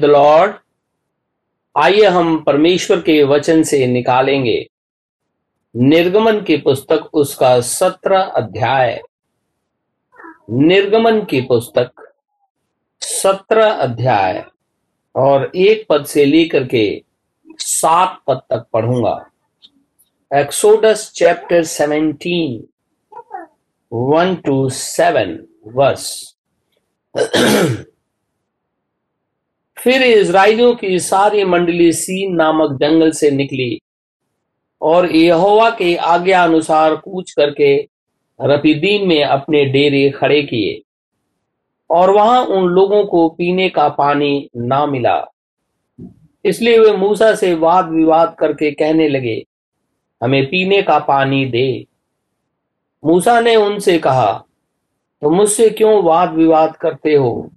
[0.00, 0.52] The Lord
[1.78, 4.70] आइए हम परमेश्वर के वचन से निकालेंगे।
[5.76, 9.02] निर्गमन की पुस्तक उसका सत्रह अध्याय।
[10.50, 11.90] निर्गमन की पुस्तक
[13.00, 14.44] सत्रह अध्याय।
[15.16, 17.02] और एक पद से लेकर के
[17.58, 19.30] सात पद तक पढ़ूँगा।
[20.34, 22.66] Exodus chapter seventeen
[23.92, 26.36] one two seven verse
[29.80, 33.80] फिर इज़राइलियों की सारी मंडली सीन नामक जंगल से निकली
[34.82, 37.74] और यहोवा के आज्ञा अनुसार कूच करके
[38.40, 40.80] रपीदीन में अपने डेरे खड़े किए
[41.90, 45.24] और वहाँ उन लोगों को पीने का पानी ना मिला।
[46.44, 49.44] इसलिए वे मूसा से वाद विवाद करके कहने लगे,
[50.20, 51.86] हमें पीने का पानी दे।
[53.02, 54.32] मूसा ने उनसे कहा
[55.22, 57.50] तो मुझसे क्यों वाद विवाद करते हो?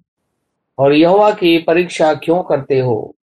[0.77, 3.15] और यहोवा की परीक्षा क्यों करते हो?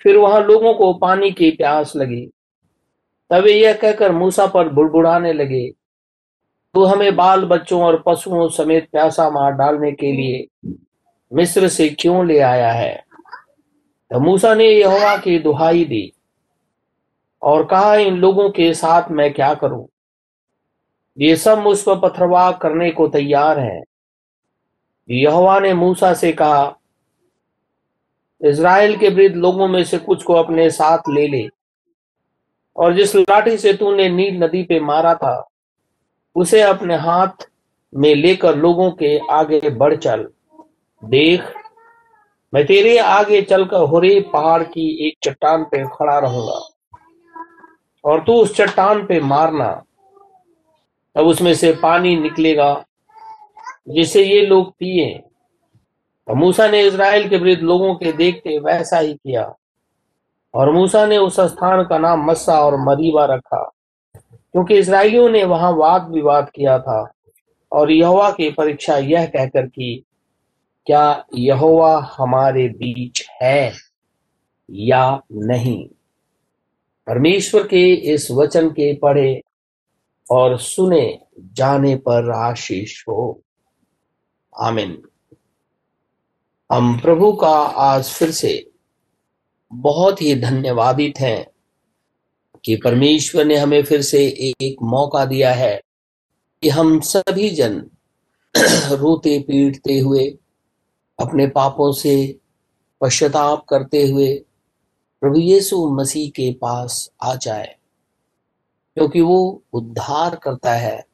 [0.00, 2.26] फिर वहाँ लोगों को पानी की प्यास लगी।
[3.30, 5.68] तब यह कहकर मूसा पर बुड़बुड़ाने लगे,
[6.74, 10.72] तू हमें बाल बच्चों और पशुओं समेत प्यासा मार डालने के लिए
[11.32, 12.94] मिस्र से क्यों ले आया है?
[14.10, 16.12] तो मूसा ने यहोवा की दुहाई दी
[17.42, 19.86] और कहा, इन लोगों के साथ मैं क्या करूँ?
[21.18, 23.82] ये सब मुझ पर पथरवाह करने को तैयार हैं।
[25.08, 26.74] यहोवा ने मूसा से कहा,
[28.40, 31.48] इज़राइल के वृद्ध लोगों में से कुछ को अपने साथ ले ले।
[32.76, 35.48] और जिस लाठी से तूने नील नदी पे मारा था,
[36.36, 37.48] उसे अपने हाथ
[37.92, 40.26] में लेकर लोगों के आगे बढ़ चल।
[41.02, 41.52] देख,
[42.52, 46.60] मैं तेरे आगे चलकर होरे पहाड़ की एक चट्टान पे खड़ा रहूँगा,
[48.04, 49.70] और तू उस चट्टान पे मारना।
[51.16, 52.72] तब उसमें से पानी निकलेगा
[53.88, 55.14] जिसे ये लोग पिए।
[56.28, 59.54] तो मूसा ने इज़राइल के वृद्ध लोगों के देखते वैसा ही किया।
[60.54, 63.62] और मूसा ने उस स्थान का नाम मस्सा और मरीबा रखा,
[64.14, 67.12] क्योंकि इसराइलियों ने वहाँ वाद विवाद किया था।
[67.72, 70.04] और यहोवा की परीक्षा यह कहकर की,
[70.86, 73.72] क्या यहोवा हमारे बीच है
[74.70, 75.88] या नहीं?
[77.06, 79.40] परमेश्वर के इस वचन के पढ़े
[80.30, 83.40] और सुने जाने पर आशीष हो।
[84.60, 85.02] आमिन।
[86.72, 88.70] हम प्रभु का आज फिर से
[89.72, 91.46] बहुत ही धन्यवादित हैं
[92.64, 94.26] कि परमेश्वर ने हमें फिर से
[94.62, 95.82] एक मौका दिया है
[96.62, 97.78] कि हम सभी जन
[98.92, 100.38] रोते पीटते हुए,
[101.18, 102.38] अपने पापों से
[103.00, 104.34] पश्चाताप करते हुए
[105.20, 107.76] प्रभु यीशु मसीह के पास आ जाए,
[108.96, 111.07] क्योंकि वो उद्धार करता है।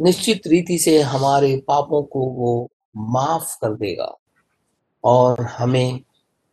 [0.00, 4.16] निश्चित रीति से हमारे पापों को वो माफ़ कर देगा
[5.04, 6.00] और हमें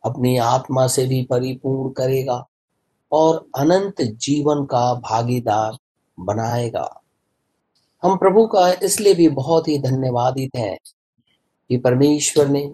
[0.06, 2.47] अपनी आत्मा से भी परिपूर्ण करेगा
[3.12, 5.78] और अनंत जीवन का भागीदार
[6.19, 7.02] बनाएगा।
[8.03, 10.78] हम प्रभु का इसलिए भी बहुत ही धन्यवादित हैं
[11.69, 12.73] कि परमेश्वर ने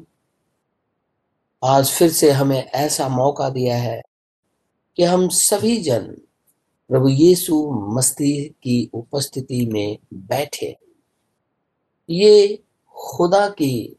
[1.64, 4.02] आज फिर से हमें ऐसा मौका दिया है
[4.96, 6.18] कि हम सभी जन
[6.90, 10.78] प्रभु यीशु मसीह की उपस्थिति में बैठे।
[12.10, 13.98] ये खुदा की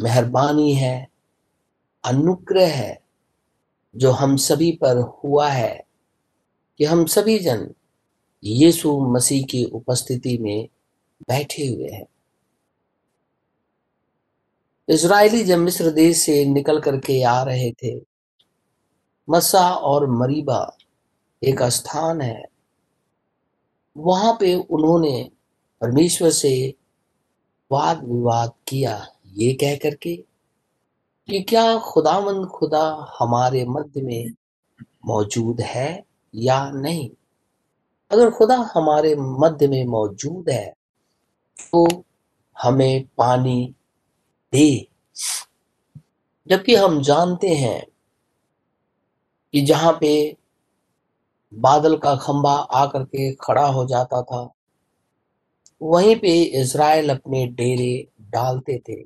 [0.00, 1.08] मेहरबानी है,
[2.04, 3.02] अनुग्रह है,
[3.96, 5.86] जो हम सभी पर हुआ है
[6.78, 7.74] कि हम सभी जन
[8.44, 10.68] यीशु मसीह की उपस्थिति में
[11.22, 12.06] बैठे हुए हैं।
[14.88, 18.00] इसराइली जब मिस्र देश से निकल करके आ रहे थे।
[19.30, 20.77] मसा और मरीबा
[21.42, 22.44] एक स्थान है।
[23.96, 25.30] वहाँ पे उन्होंने
[25.80, 26.74] परमेश्वर से
[27.70, 30.16] वाद विवाद किया, ये कह करके
[31.28, 34.30] कि क्या खुदामंद खुदा हमारे मध्य में
[35.06, 36.04] मौजूद है
[36.34, 37.10] या नहीं?
[38.10, 40.74] अगर खुदा हमारे मध्य में मौजूद है
[41.72, 41.86] तो
[42.56, 43.74] हमें पानी
[44.52, 44.88] दे।
[46.46, 47.86] जबकि हम जानते हैं
[49.54, 50.37] कि जहाँ पे
[51.54, 54.52] बादल का खंबा आकर के खड़ा हो जाता था।
[55.82, 59.00] वहीं पे इज़राइल अपने डेरे डालते थे।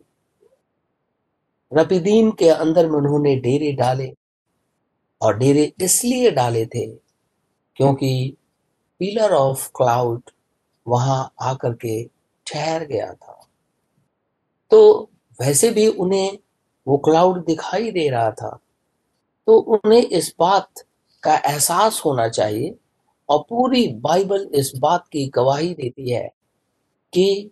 [1.72, 4.14] रपीदीन के अंदर में उन्होंने डेरे डाले
[5.22, 6.86] और डेरे इसलिए डाले थे
[7.76, 8.36] क्योंकि
[8.98, 10.22] पिलर ऑफ़ क्लाउड
[10.88, 12.04] वहाँ आकर के
[12.46, 13.46] ठहर गया था।
[14.70, 15.10] तो
[15.40, 16.38] वैसे भी उन्हें
[16.88, 18.58] वो क्लाउड दिखाई दे रहा था।
[19.46, 20.70] तो उन्हें इस बात
[21.22, 22.74] का एहसास होना चाहिए
[23.28, 26.32] और पूरी बाइबल इस बात की गवाही देती है
[27.12, 27.50] कि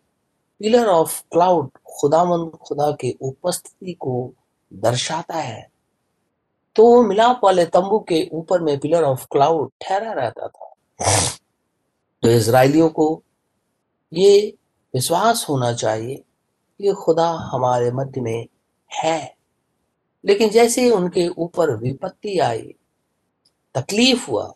[0.58, 4.32] पिलर ऑफ़ क्लाउड खुदामंद खुदा के उपस्थिति को
[4.72, 5.68] दर्शाता है।
[6.76, 10.74] तो मिलाप वाले तंबू के ऊपर में पिलर ऑफ़ क्लाउड ठहरा रहता था।
[12.22, 13.22] तो इसराइलियों को
[14.12, 14.56] ये
[14.94, 16.14] विश्वास होना चाहिए
[16.78, 18.46] कि खुदा हमारे मध्य में
[18.92, 19.36] है।
[20.24, 22.74] लेकिन जैसे उनके ऊपर विपत्ति आई
[23.74, 24.46] तकलीफ़ हुआ,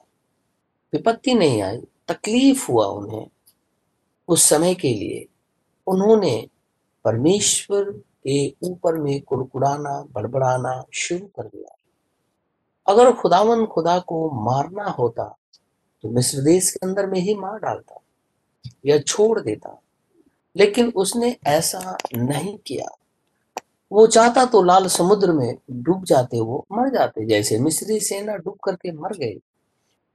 [0.93, 1.76] विपत्ति नहीं आई,
[2.08, 3.26] तकलीफ़ हुआ उन्हें।
[4.28, 5.26] उस समय के लिए
[5.87, 6.49] उन्होंने
[7.05, 7.84] परमेश्वर
[8.26, 11.76] के ऊपर में कुड़कुड़ाना, बड़बड़ाना शुरू कर दिया।
[12.87, 15.37] अगर खुदावन खुदा को मारना होता
[16.02, 18.00] तो मिस्र देश के अंदर में ही मार डालता
[18.87, 19.81] या छोड़ देता।
[20.56, 22.96] लेकिन उसने ऐसा नहीं किया।
[23.92, 28.56] वो चाहता तो लाल समुद्र में डूब जाते, वो मर जाते, जैसे मिस्री सेना डूब
[28.64, 29.34] करके मर गई।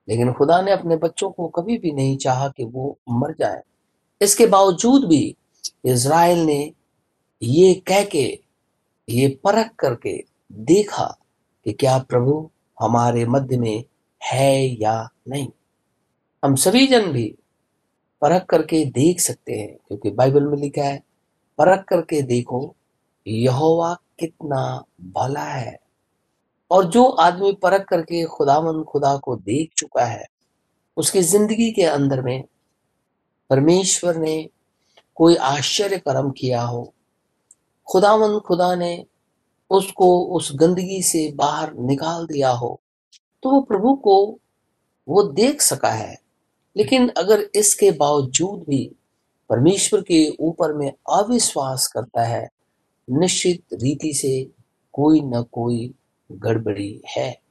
[0.09, 3.61] लेकिन खुदा ने अपने बच्चों को कभी भी नहीं चाहा कि वो मर जाए।
[4.21, 5.35] इसके बावजूद भी
[5.85, 6.73] इज़राइल ने
[7.41, 8.39] ये कह के,
[9.09, 11.17] ये परख करके देखा
[11.65, 12.49] कि क्या प्रभु
[12.81, 13.83] हमारे मध्य में
[14.23, 15.47] है या नहीं।
[16.45, 17.35] हम सभी जन भी
[18.21, 21.03] परख करके देख सकते हैं, क्योंकि बाइबल में लिखा है,
[21.57, 22.75] परख करके देखो
[23.29, 24.61] यहोवा कितना
[25.15, 25.77] भला है।
[26.71, 30.25] और जो आदमी परख करके खुदावन खुदा को देख चुका है,
[30.97, 32.43] उसकी ज़िंदगी के अंदर में
[33.49, 34.49] परमेश्वर ने
[35.17, 36.93] कोई आश्चर्य कर्म किया हो
[37.87, 39.05] खुदावन खुदा ने
[39.71, 42.79] उसको उस गंदगी से बाहर निकाल दिया हो
[43.43, 44.15] तो वो प्रभु को
[45.07, 46.17] वो देख सका है।
[46.75, 48.83] लेकिन अगर इसके बावजूद भी
[49.49, 52.47] परमेश्वर के ऊपर में अविश्वास करता है
[53.11, 54.49] निश्चित रीति से
[54.93, 55.93] कोई न कोई
[56.31, 57.41] गड़बड़ी है।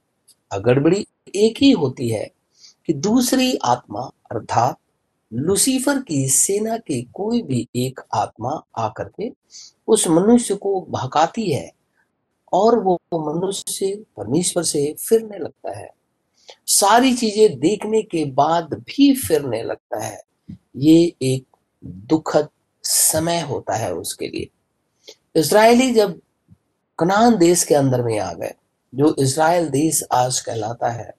[0.59, 2.31] गड़बड़ी एक ही होती है
[2.87, 4.79] कि दूसरी आत्मा, अर्थात
[5.33, 9.33] लुसीफर की सेना की कोई भी एक आत्मा आकर के
[9.89, 11.73] उस मनुष्य को भकाती है
[12.53, 15.91] और वो मनुष्य परमेश्वर से फिरने लगता है।
[16.67, 20.23] सारी चीज़ें देखने के बाद भी फिरने लगता है।
[20.77, 21.45] ये एक
[21.85, 22.49] दुखद
[22.83, 24.49] समय होता है उसके लिए।
[25.39, 26.21] इसराइली जब
[26.99, 28.55] कनान देश के अंदर में आ गए,
[28.93, 31.13] जो इसराइल देश आज कहलाता है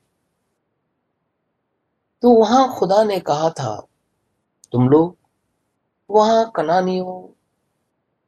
[2.23, 3.75] तो वहाँ खुदा ने कहा था,
[4.71, 5.15] तुम लोग
[6.09, 7.21] वहाँ कनानियों,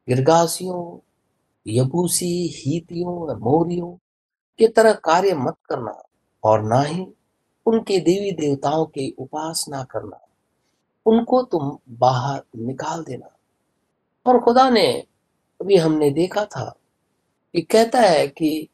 [0.08, 0.98] गिरगासियों,
[1.66, 3.90] यबूसी, हीतियों मोरियों
[4.58, 6.02] की तरह कार्य मत करना
[6.44, 7.06] और ना ही
[7.66, 10.20] उनके देवी देवताओं की उपासना करना।
[11.06, 13.28] उनको तुम बाहर निकाल देना।
[14.26, 14.86] और खुदा ने
[15.62, 16.76] अभी हमने देखा था
[17.52, 18.68] कि कहता है कि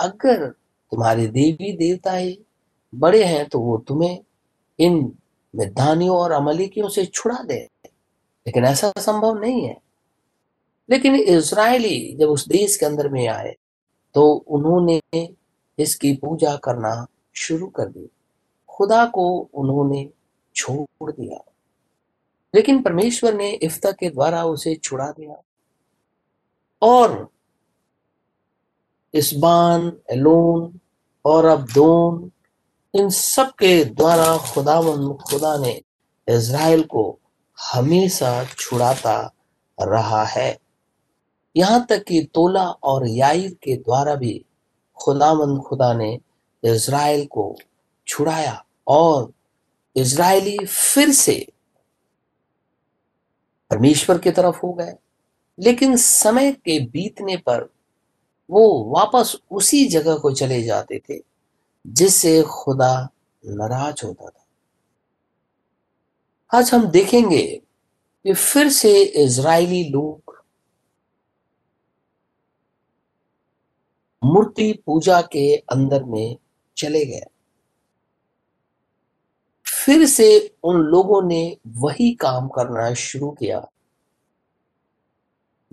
[0.00, 0.48] अगर
[0.90, 2.42] तुम्हारे देवी देवता ही
[2.94, 4.24] बड़े हैं तो वो तुम्हें
[4.78, 5.18] इन
[5.56, 7.68] मिधानियों और अमलिकियों से छुड़ा दे।
[8.46, 9.76] लेकिन ऐसा संभव नहीं है।
[10.90, 13.56] लेकिन इसराइली जब उस देश के अंदर में आए
[14.14, 15.00] तो उन्होंने
[15.78, 18.10] इसकी पूजा करना शुरू कर दी।
[18.68, 20.10] खुदा को उन्होंने
[20.54, 21.52] छोड़ दिया।
[22.54, 25.42] लेकिन परमेश्वर ने इफ्ता के द्वारा उसे छुड़ा दिया।
[26.82, 27.28] और
[29.14, 30.80] इसबान, एलोन
[31.24, 32.30] और अब्दोन,
[32.94, 35.82] इन सब के द्वारा खुदावन, खुदा ने
[36.28, 37.18] इज़राइल को
[37.58, 39.34] हमेशा छुड़ाता
[39.78, 40.58] रहा है।
[41.56, 44.44] यहाँ तक कि तोला और याइर के द्वारा भी
[45.02, 46.18] खुदामंद खुदा ने
[46.64, 47.56] इज़राइल को
[48.06, 49.32] छुड़ाया और
[49.96, 51.52] इज़राइली फिर से
[53.70, 54.94] परमेश्वर की तरफ़ हो गए।
[55.58, 57.72] लेकिन समय के बीतने पर
[58.50, 61.20] वो वापस उसी जगह को चले जाते थे,
[61.86, 63.08] जिससे खुदा
[63.46, 64.46] नाराज़ होता था।
[66.58, 67.62] आज हम देखेंगे
[68.24, 70.44] कि फिर से इज़राइली लोग
[74.24, 76.36] मूर्ति पूजा के अंदर में
[76.76, 77.24] चले गए।
[79.66, 83.68] फिर से उन लोगों ने वही काम करना शुरू किया।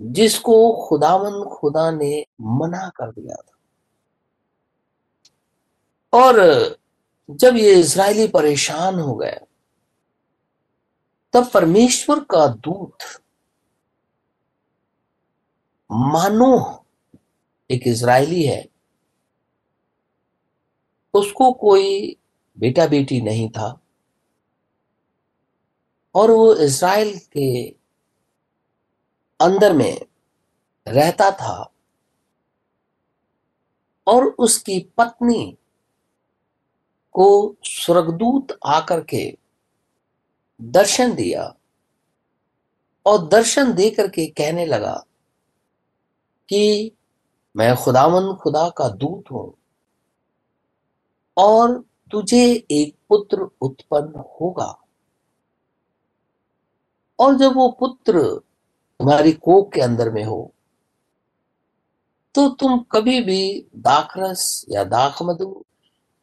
[0.00, 3.52] जिसको खुदावन खुदा ने मना कर दिया था।
[6.12, 6.78] और
[7.30, 9.38] जब ये इसराइली परेशान हो गए,
[11.34, 13.02] तब परमेश्वर का दूत
[15.90, 16.84] मानो
[17.70, 18.68] एक इसराइली है,
[21.14, 22.16] उसको कोई
[22.58, 23.80] बेटा बेटी नहीं था,
[26.14, 27.76] और वो इसराइल के
[29.40, 30.00] अंदर में
[30.88, 31.72] रहता था
[34.06, 35.58] और उसकी पत्नी
[37.12, 39.38] को स्वर्गदूत आकर के
[40.62, 41.56] दर्शन दिया
[43.06, 45.04] और दर्शन दे करके कहने लगा
[46.48, 46.92] कि
[47.56, 49.54] मैं खुदावन खुदा का दूत हूँ
[51.36, 54.80] और तुझे एक पुत्र उत्पन्न होगा।
[57.18, 58.40] और जब वो पुत्र
[59.00, 60.50] तुम्हारी कोख के अंदर में हो
[62.34, 65.64] तो तुम कभी भी दाखरस या दाख मधु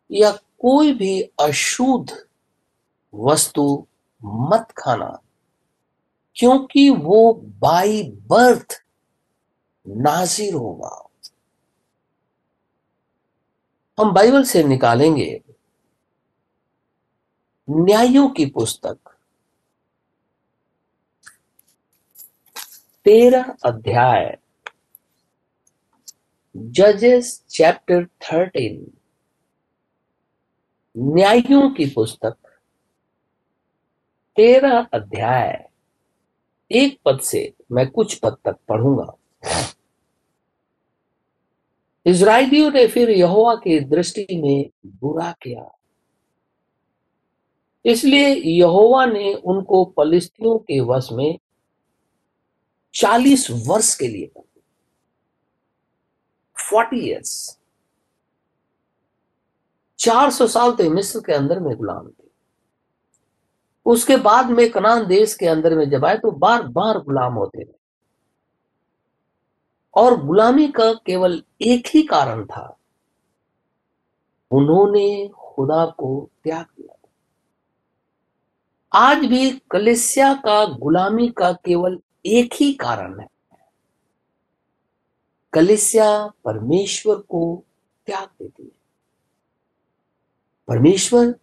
[0.09, 2.17] या कोई भी अशुद्ध
[3.13, 3.63] वस्तु
[4.21, 5.07] मत खाना,
[6.35, 8.77] क्योंकि वो बाई बर्थ
[9.85, 10.97] नाजिर होगा।
[13.97, 15.41] हम बाइबल से निकालेंगे
[17.67, 19.10] न्यायों की पुस्तक
[23.05, 24.37] तेरह अध्याय।
[26.57, 28.91] जजेस चैप्टर थर्टीन
[30.97, 32.35] न्यायों की पुस्तक।
[34.35, 35.69] तेरह अध्याय।
[36.71, 39.17] एक पद से मैं कुछ पद तक पढ़ूँगा।
[42.05, 45.77] इसराइलियों ने फिर यहोवा की दृष्टि में बुरा किया।
[47.85, 51.39] इसलिए यहोवा ने उनको पलिस्तियों के वश में
[52.93, 54.31] चालीस वर्ष के लिए
[56.57, 57.57] फोर्टी ईयर्स
[59.99, 62.29] चार सौ साल तो मिस्र के अंदर में गुलाम थे।
[63.85, 67.63] उसके बाद में कनान देश के अंदर में जब आए तो बार बार गुलाम होते
[67.63, 67.73] थे
[69.93, 72.77] और गुलामी का केवल एक ही कारण था,
[74.51, 76.95] उन्होंने खुदा को त्याग दिया।
[78.91, 83.27] आज भी कलेसिया का गुलामी का केवल एक ही कारण है।
[85.53, 87.63] कलिसिया परमेश्वर को
[88.05, 88.81] त्याग देती है।
[90.67, 91.35] परमेश्वर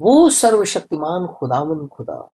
[0.00, 2.30] वो सर्वशक्तिमान खुदावन खुदा,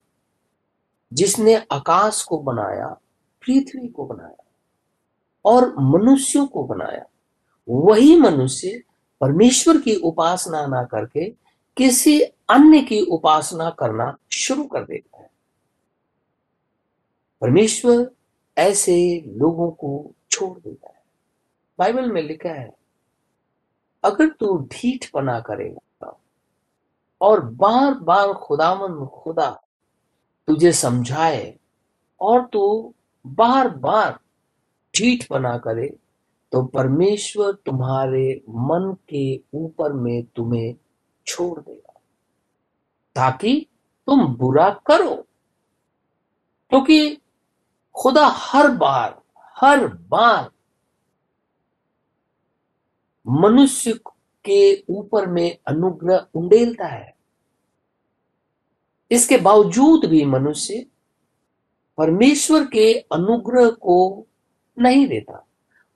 [1.12, 2.86] जिसने आकाश को बनाया,
[3.46, 4.44] पृथ्वी को बनाया
[5.44, 7.04] और मनुष्यों को बनाया।
[7.68, 8.82] वही मनुष्य
[9.20, 11.30] परमेश्वर की उपासना ना करके
[11.76, 15.30] किसी अन्य की उपासना करना शुरू कर देता है।
[17.42, 18.10] परमेश्वर
[18.56, 18.96] ऐसे
[19.28, 21.02] लोगों को छोड़ देता है।
[21.78, 22.72] बाइबल में लिखा है,
[24.04, 26.16] अगर तू ढीठ पना करेगा
[27.20, 29.50] और बार बार खुदावन खुदा
[30.48, 31.54] तुझे समझाए
[32.20, 34.18] और तू बार बार
[34.94, 35.88] ठीक बना करे
[36.52, 40.74] तो परमेश्वर तुम्हारे मन के ऊपर में तुम्हें
[41.26, 42.00] छोड़ देगा।
[43.16, 43.66] ताकि
[44.08, 45.14] तुम बुरा करो,
[46.72, 47.18] क्योंकि
[47.96, 49.20] खुदा हर बार
[49.56, 50.50] हर बार
[53.26, 53.92] मनुष्य
[54.44, 57.14] के ऊपर में अनुग्रह उंडेलता है।
[59.10, 60.84] इसके बावजूद भी मनुष्य
[61.98, 64.26] परमेश्वर के अनुग्रह को
[64.76, 65.44] नहीं देता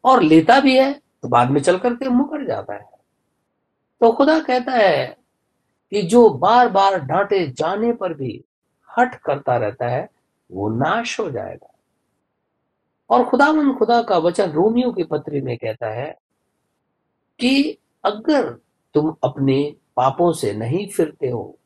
[0.05, 2.89] और लेता भी है तो बाद में चल करके मुकर जाता है।
[4.01, 5.07] तो खुदा कहता है
[5.93, 8.45] कि जो बार बार डांटे जाने पर भी
[8.89, 10.09] हट करता रहता है,
[10.51, 11.70] वो नाश हो जाएगा।
[13.11, 16.11] और खुदावन खुदा का वचन रोमियो की पत्री में कहता है
[17.41, 18.51] कि अगर
[18.95, 21.59] तुम अपने पापों से नहीं फिरते हो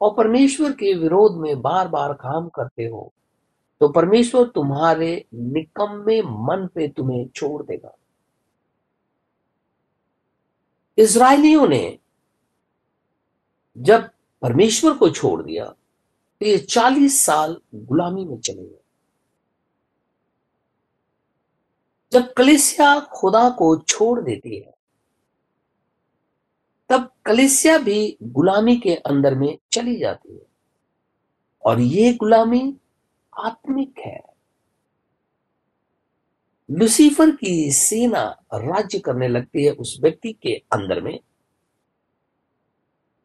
[0.00, 3.12] और परमेश्वर के विरोध में बार बार काम करते हो
[3.80, 7.94] तो परमेश्वर तुम्हारे निकम्मे मन पे तुम्हें छोड़ देगा।
[10.98, 11.98] इसराइलियों ने
[13.76, 14.08] जब
[14.42, 18.83] परमेश्वर को छोड़ दिया तो ये चालीस साल गुलामी में चले गए।
[22.14, 24.74] जब कलिसिया खुदा को छोड़ देती है,
[26.88, 30.46] तब कलिसिया भी गुलामी के अंदर में चली जाती है।
[31.64, 32.78] और ये गुलामी
[33.38, 34.22] आत्मिक है।
[36.70, 41.20] लुसीफर की सेना राज्य करने लगती है उस व्यक्ति के अंदर में,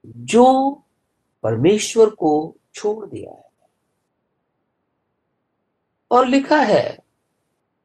[0.06, 0.72] जो
[1.44, 3.50] परमेश्वर को छोड़ दिया है।
[6.12, 7.09] और लिखा है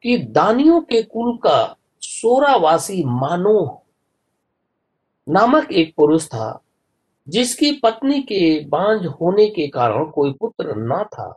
[0.05, 3.79] कि दानियों के कुल का सोरावासी मानोह
[5.29, 6.61] नामक एक पुरुष था,
[7.29, 11.35] जिसकी पत्नी के बांझ होने के कारण कोई पुत्र न था।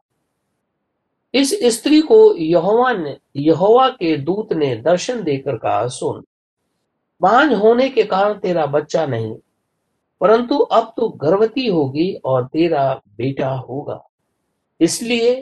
[1.34, 6.24] इस स्त्री को यहोवा ने, यहोवा के दूत ने दर्शन देकर कहा, सुन,
[7.22, 9.34] बांझ होने के कारण तेरा बच्चा नहीं,
[10.22, 14.04] परंतु अब तू गर्भवती होगी और तेरा बेटा होगा।
[14.82, 15.34] इसलिए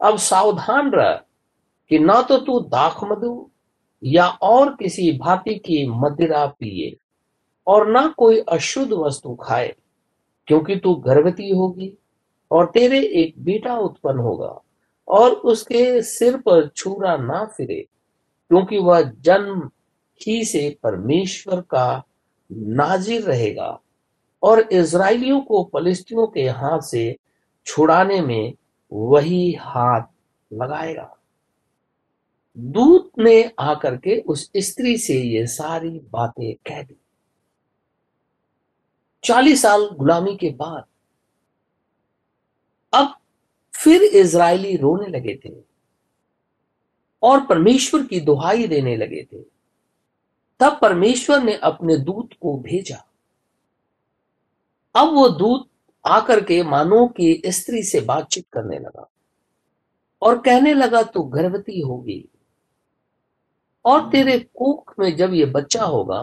[0.00, 1.20] अब सावधान रह
[1.90, 3.50] कि ना तो तू दाख मधु
[4.02, 6.96] या और किसी भांति की मदिरा पिए,
[7.66, 9.74] और ना कोई अशुद्ध वस्तु खाए,
[10.48, 11.92] क्योंकि तू गर्भवती होगी
[12.50, 14.60] और तेरे एक बेटा उत्पन्न होगा,
[15.08, 17.80] और उसके सिर पर छुरा ना फिरे,
[18.50, 19.68] क्योंकि वह जन्म
[20.20, 22.02] ही से परमेश्वर का
[22.50, 23.78] नाजिर रहेगा,
[24.42, 27.16] और इसराइलियों को फलिस्तियों के हाथ से
[27.66, 28.54] छुड़ाने में
[28.92, 30.02] वही हाथ
[30.50, 31.14] लगाएगा।
[32.58, 36.96] दूत ने आकर के उस स्त्री से ये सारी बातें कह दी।
[39.24, 40.84] चालीस साल गुलामी के बाद
[42.92, 43.14] अब
[43.74, 45.52] फिर इज़राइली रोने लगे थे
[47.22, 49.42] और परमेश्वर की दुहाई देने लगे थे।
[50.60, 53.04] तब परमेश्वर ने अपने दूत को भेजा।
[54.94, 55.68] अब वो दूत
[56.04, 59.08] आकर के मानो की स्त्री से बातचीत करने लगा
[60.22, 62.28] और कहने लगा, तू गर्भवती होगी
[63.88, 66.22] और तेरे कोख में जब ये बच्चा होगा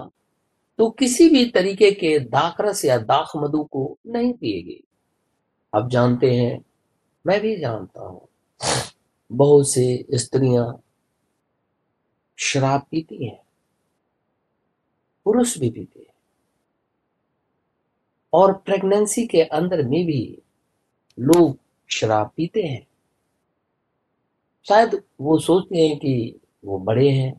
[0.79, 4.81] तो किसी भी तरीके के दाखरस या दाख मधु को नहीं पिएगी।
[5.73, 6.63] अब जानते हैं,
[7.25, 8.27] मैं भी जानता हूँ।
[9.31, 10.81] बहुत से स्त्रियाँ
[12.37, 13.39] शराब पीती हैं,
[15.25, 16.13] पुरुष भी पीते हैं,
[18.33, 20.21] और प्रेगनेंसी के अंदर में भी
[21.17, 21.57] लोग
[21.89, 22.85] शराब पीते हैं।
[24.65, 27.33] शायद वो सोचते हैं कि वो बड़े हैं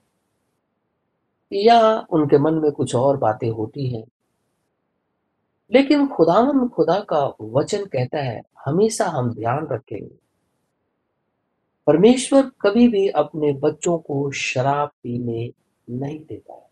[1.52, 4.04] या उनके मन में कुछ और बातें होती हैं।
[5.72, 10.26] लेकिन खुदावन खुदा का वचन कहता है, हमेशा हम ध्यान रखेंगे
[11.86, 15.52] परमेश्वर कभी भी अपने बच्चों को शराब पीने
[15.90, 16.70] नहीं देता है।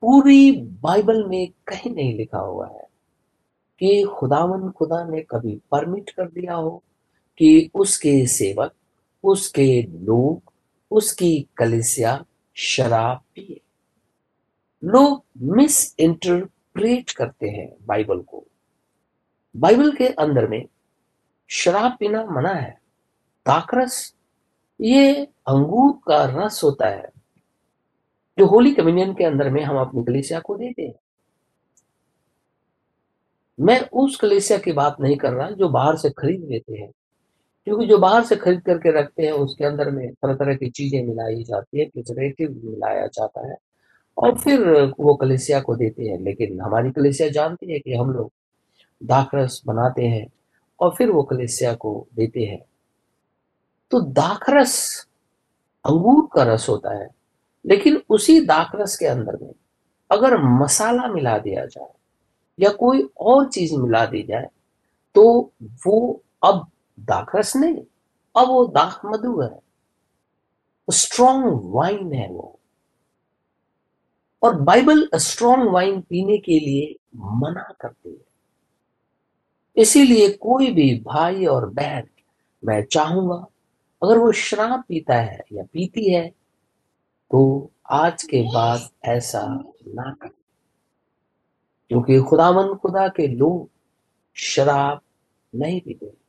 [0.00, 2.88] पूरी बाइबल में कहीं नहीं लिखा हुआ है
[3.78, 6.82] कि खुदावन खुदा ने कभी परमिट कर दिया हो
[7.38, 8.72] कि उसके सेवक,
[9.24, 10.42] उसके लोग,
[10.90, 13.60] उसकी कलिसिया शराब पिए।
[14.84, 18.46] लोग मिस इंटरप्रेट करते हैं बाइबल को।
[19.56, 20.66] बाइबल के अंदर में
[21.50, 22.80] शराब पीना मना है।
[23.46, 24.14] दाखरस
[24.80, 27.12] ये अंगूर का रस होता है
[28.38, 30.94] जो होली कम्युनियन के अंदर में हम अपनी कलेसिया को देते हैं।
[33.60, 36.90] मैं उस कलेसिया की बात नहीं कर रहा जो बाहर से खरीद लेते हैं।
[37.66, 41.02] क्योंकि जो बाहर से खरीद करके रखते हैं, उसके अंदर में तरह तरह की चीज़ें
[41.06, 43.56] मिलाई जाती है प्रिजर्वेटिव मिलाया जाता है।
[44.16, 44.60] और फिर
[45.00, 48.30] वो कलेसिया को देते हैं, लेकिन हमारी कलेसिया जानती है कि हम लोग
[49.00, 50.26] दाखरस बनाते हैं
[50.80, 52.60] और फिर वो कलेसिया को देते हैं।
[53.92, 54.76] तो दाखरस
[55.84, 57.08] अंगूर का रस होता है,
[57.64, 59.52] लेकिन उसी दाखरस के अंदर में
[60.10, 61.92] अगर मसाला मिला दिया जाए
[62.58, 64.48] या कोई और चीज़ मिला दी जाए
[65.14, 65.24] तो
[65.86, 65.98] वो
[66.44, 66.66] अब
[67.00, 67.74] दाखरस नहीं,
[68.36, 69.60] अब वो दाख मधु है।
[70.90, 72.58] स्ट्रॉन्ग वाइन है वो।
[74.42, 78.24] और बाइबल स्ट्रॉन्ग वाइन पीने के लिए मना करती है।
[79.76, 82.08] इसीलिए कोई भी भाई और बहन,
[82.64, 83.46] मैं चाहूँगा,
[84.02, 86.28] अगर वो शराब पीता है या पीती है
[87.30, 89.46] तो आज के बाद ऐसा
[89.86, 90.28] ना कर।
[91.88, 93.70] क्योंकि खुदावन खुदा के लोग
[94.34, 95.00] शराब
[95.54, 96.23] नहीं पीते।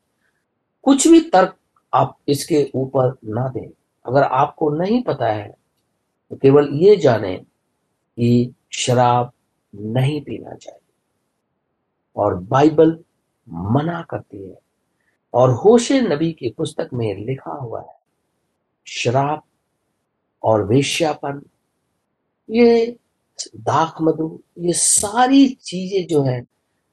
[0.85, 1.55] कुछ भी तर्क
[1.93, 3.67] आप इसके ऊपर ना दें।
[4.05, 5.47] अगर आपको नहीं पता है
[6.31, 9.31] तो केवल ये जाने कि शराब
[9.73, 10.79] नहीं पीना चाहिए।
[12.15, 12.97] और बाइबल
[13.47, 14.57] मना करती है।
[15.33, 17.95] और होशे नबी की पुस्तक में लिखा हुआ है,
[18.87, 19.41] शराब
[20.43, 21.41] और वेश्यापन,
[22.49, 22.97] ये
[23.57, 26.41] दाख मधु, ये सारी चीज़ें जो है,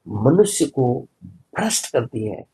[0.07, 0.87] मनुष्य को
[1.25, 2.45] भ्रष्ट करती है।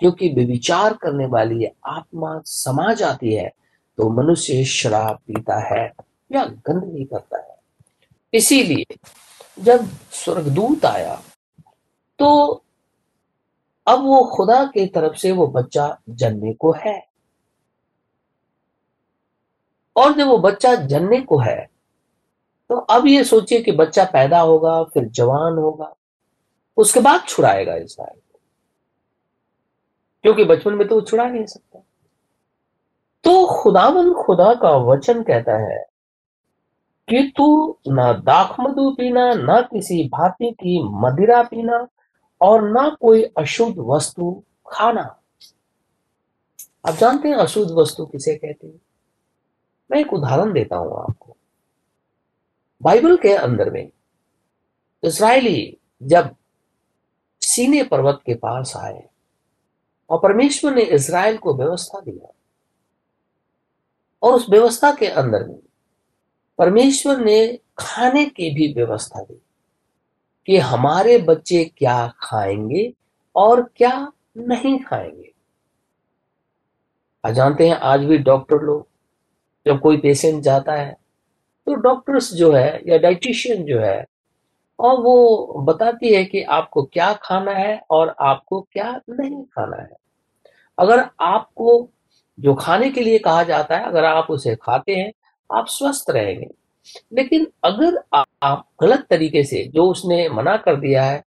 [0.00, 3.48] क्योंकि विचार करने वाली आत्मा समा जाती है
[3.98, 5.84] तो मनुष्य शराब पीता है
[6.30, 7.56] या गंदगी करता है।
[8.32, 8.96] इसीलिए
[9.58, 11.14] जब स्वर्गदूत आया
[12.18, 12.28] तो
[13.86, 17.00] अब वो खुदा के तरफ़ से वो बच्चा जन्मे को है।
[19.96, 21.58] और जब वो बच्चा जनने को है
[22.70, 25.94] तो अब ये सोचिए कि बच्चा पैदा होगा, फिर जवान होगा,
[26.76, 28.20] उसके बाद छुड़ाएगा इसराइल।
[30.28, 31.78] क्योंकि बचपन में तो वो छुड़ा नहीं सकता।
[33.24, 35.78] तो खुदावन खुदा का वचन कहता है
[37.08, 41.88] कि तू ना दाख मधु पीना, ना किसी भांति की मदिरा पीना
[42.40, 45.20] और ना कोई अशुद्ध वस्तु खाना।
[46.88, 48.80] आप जानते हैं अशुद्ध वस्तु किसे कहते हैं?
[49.90, 51.36] मैं एक उदाहरण देता हूँ आपको।
[52.82, 53.90] बाइबल के अंदर में
[55.04, 56.36] इसराइली जब
[57.40, 59.08] सीने पर्वत के पास आए
[60.10, 62.32] और परमेश्वर ने इसराइल को व्यवस्था दिया
[64.22, 65.58] और उस व्यवस्था के अंदर में
[66.58, 69.42] परमेश्वर ने खाने की भी व्यवस्था दी
[70.46, 72.94] कि हमारे बच्चे क्या खाएँगे
[73.36, 75.32] और क्या नहीं खाएँगे।
[77.34, 78.88] जानते हैं, आज भी डॉक्टर लोग,
[79.66, 80.96] जब कोई पेशेंट जाता है
[81.66, 84.06] तो डॉक्टर्स जो है या डाइटिशियन जो है
[84.78, 89.90] और वो बताती है कि आपको क्या खाना है और आपको क्या नहीं खाना है।
[90.78, 91.88] अगर आपको
[92.40, 95.12] जो खाने के लिए कहा जाता है, अगर आप उसे खाते हैं,
[95.52, 96.50] आप स्वस्थ रहेंगे।
[97.12, 101.24] लेकिन अगर आप गलत तरीके से जो उसने मना कर दिया है,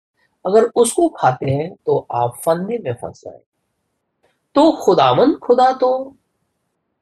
[0.46, 3.44] अगर उसको खाते हैं तो आप फंदे में फंस जाएँगे।
[4.54, 6.16] तो खुदामंद खुदा तो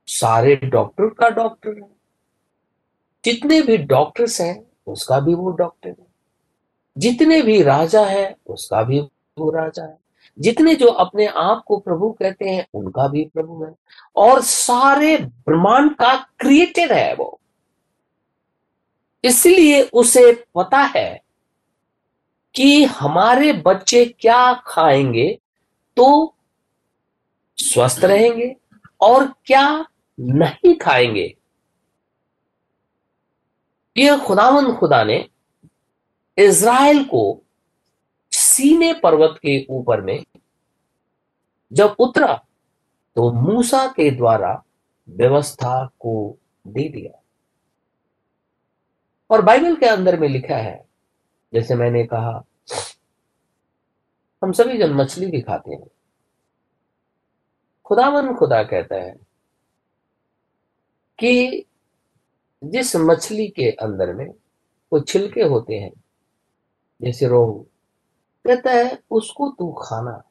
[0.06, 1.90] सारे डॉक्टर का डॉक्टर है।
[3.24, 6.07] जितने भी डॉक्टर्स हैं, उसका भी वो डॉक्टर है।
[6.98, 9.00] जितने भी राजा है, उसका भी
[9.38, 9.98] वो राजा है।
[10.38, 13.74] जितने जो अपने आप को प्रभु कहते हैं, उनका भी प्रभु है।
[14.16, 17.40] और सारे ब्रह्मांड का क्रिएटर है वो।
[19.24, 21.22] इसलिए उसे पता है
[22.54, 25.38] कि हमारे बच्चे क्या खाएँगे
[25.96, 26.34] तो
[27.56, 28.56] स्वस्थ रहेंगे
[29.00, 29.86] और क्या
[30.20, 31.36] नहीं खाएँगे।
[33.96, 35.28] यह खुदावन खुदा ने
[36.38, 37.42] इज़राइल को
[38.32, 40.24] सीने पर्वत के ऊपर में
[41.72, 42.34] जब उतरा
[43.16, 44.62] तो मूसा के द्वारा
[45.08, 47.20] व्यवस्था को दे दिया।
[49.30, 50.86] और बाइबल के अंदर में लिखा है,
[51.52, 52.42] जैसे मैंने कहा,
[54.42, 55.86] हम सभी जन मछली भी खाते हैं।
[57.86, 59.16] खुदावन खुदा कहता है
[61.18, 61.64] कि
[62.62, 64.28] जिस मछली के अंदर में
[64.92, 65.92] वो छिलके होते हैं
[67.02, 67.66] जैसे रोहू।
[68.46, 70.22] कहता है, उसको तू खाना।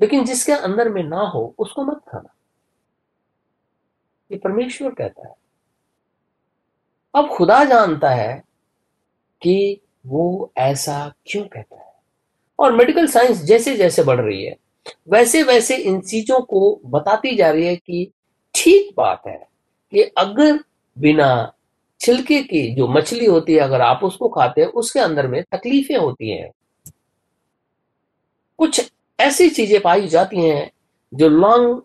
[0.00, 2.34] लेकिन जिसके अंदर में ना हो, उसको मत खाना।
[4.32, 5.34] ये परमेश्वर कहता है।
[7.14, 8.44] अब खुदा जानता है
[9.42, 11.94] कि वो ऐसा क्यों कहता है।
[12.58, 14.56] और मेडिकल साइंस जैसे जैसे बढ़ रही है
[15.08, 18.12] वैसे वैसे इन चीज़ों को बताती जा रही है कि
[18.54, 19.48] ठीक बात है
[19.90, 20.64] कि अगर
[20.98, 21.52] बिना
[22.00, 25.96] छिलके की जो मछली होती है, अगर आप उसको खाते हैं, उसके अंदर में तकलीफें
[25.96, 26.50] होती हैं।
[28.58, 30.70] कुछ ऐसी चीज़ें पाई जाती हैं,
[31.14, 31.82] जो लॉन्ग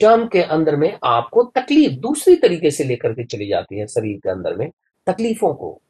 [0.00, 4.18] टर्म के अंदर में आपको तकलीफ़, दूसरी तरीके से लेकर के चली जाती है शरीर
[4.18, 4.70] के अंदर में,
[5.06, 5.80] तकलीफों को।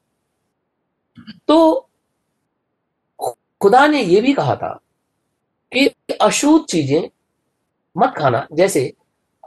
[1.49, 1.89] तो
[3.61, 4.81] खुदा ने यह भी कहा था
[5.73, 7.11] कि अशुद्ध चीज़ें
[7.97, 8.93] मत खाना। जैसे,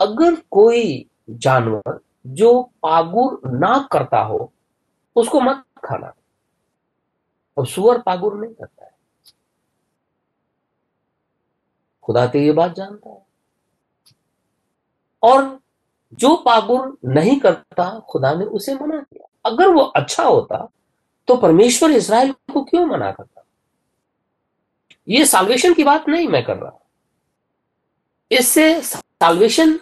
[0.01, 4.53] अगर कोई जानवर जो पागुर ना करता हो,
[5.15, 6.13] उसको मत खाना।
[7.57, 8.91] और सुअर पागुर नहीं करता है।
[12.03, 13.25] खुदा तो ये बात जानता है।
[15.23, 15.59] और
[16.13, 20.69] जो पागुर नहीं करता, खुदा ने उसे मना किया। अगर वो अच्छा होता
[21.27, 23.43] तो परमेश्वर इसराइल को क्यों मना करता?
[25.07, 26.71] ये साल्वेशन की बात नहीं मैं कर रहा।
[28.31, 29.79] इससे साल्वेशन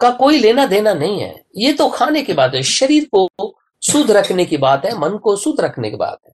[0.00, 3.28] का कोई लेना देना नहीं है। ये तो खाने की बात है, शरीर को
[3.82, 6.32] शुद्ध रखने की बात है, मन को शुद्ध रखने की बात है।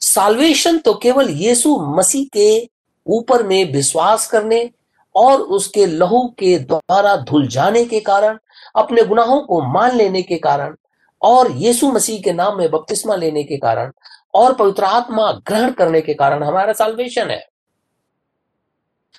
[0.00, 2.70] साल्वेशन तो केवल यीशु मसीह के
[3.06, 4.70] ऊपर में विश्वास करने
[5.14, 8.38] और उसके लहू के द्वारा धुल जाने के कारण,
[8.76, 10.74] अपने गुनाहों को मान लेने के कारण
[11.22, 13.92] और यीशु मसीह के नाम में बपतिस्मा लेने के कारण
[14.34, 17.46] और पवित्र आत्मा ग्रहण करने के कारण हमारा साल्वेशन है।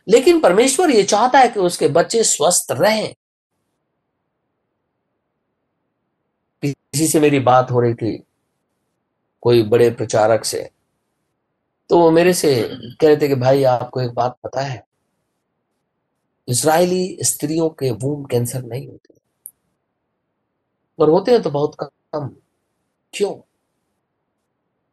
[0.08, 3.14] लेकिन परमेश्वर ये चाहता है कि उसके बच्चे स्वस्थ रहें।
[6.98, 8.24] किसी से मेरी बात हो रही थी
[9.42, 10.72] कोई बड़े प्रचारक से
[11.90, 14.88] तो वो मेरे से कह रहे थे कि भाई आपको एक बात पता है
[16.48, 19.14] इसराइली स्त्रियों के वूम कैंसर नहीं होते।
[21.00, 22.36] और होते हैं तो बहुत कम।
[23.14, 23.36] क्यों?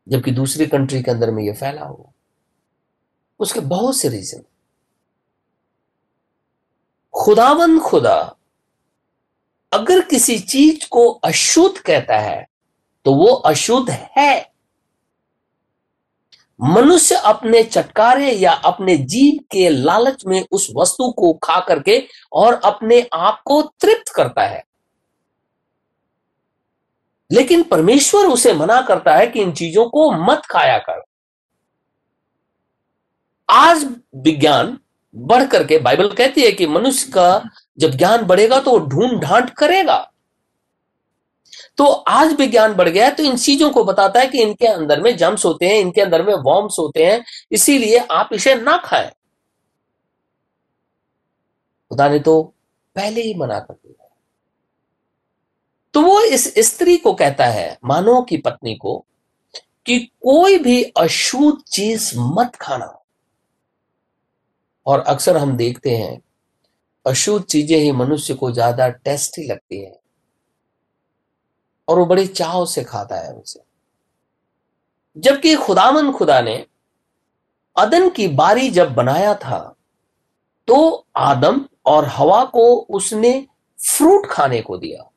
[0.09, 2.15] जबकि दूसरी कंट्री के अंदर में ये फैला हो
[3.41, 4.43] उसके बहुत से रीजन
[7.25, 8.37] खुदावन खुदा
[9.75, 12.45] अगर किसी चीज़ को अशुद्ध कहता है
[13.05, 14.55] तो वो अशुद्ध है।
[16.61, 22.55] मनुष्य अपने चटकारे या अपने जीव के लालच में उस वस्तु को खा करके और
[22.65, 24.63] अपने आप को तृप्त करता है।
[27.33, 31.03] लेकिन परमेश्वर उसे मना करता है कि इन चीज़ों को मत खाया कर।
[33.49, 33.85] आज
[34.15, 34.79] विज्ञान
[35.15, 37.43] बढ़ करके बाइबल कहती है कि मनुष्य का
[37.79, 39.99] जब ज्ञान बढ़ेगा तो ढूंढ ढांट करेगा।
[41.79, 45.01] तो आज विज्ञान बढ़ गया है तो इन चीज़ों को बताता है कि इनके अंदर
[45.01, 49.11] में जम्स होते हैं, इनके अंदर में वॉर्म्स होते हैं, इसीलिए आप इसे ना खाएँ।
[51.91, 52.43] खुदा ने तो
[52.97, 54.09] पहले ही मना कर दिया
[55.95, 59.05] तो वो इस स्त्री को कहता है, मानव की पत्नी को,
[59.87, 62.87] कि कोई भी अशुद्ध चीज़ मत खाना।
[64.87, 66.21] और अक्सर हम देखते हैं
[67.07, 69.93] अशुद्ध चीज़ें ही मनुष्य को ज़्यादा टेस्टी लगती है।
[71.89, 73.61] और वो बड़े चाव से खाता है उसे।
[75.17, 76.55] जबकि खुदामन खुदा ने
[77.77, 79.59] अदन की बारी जब बनाया था
[80.69, 83.33] तो आदम और हवा को उसने
[83.79, 85.11] फ्रूट खाने को दिया।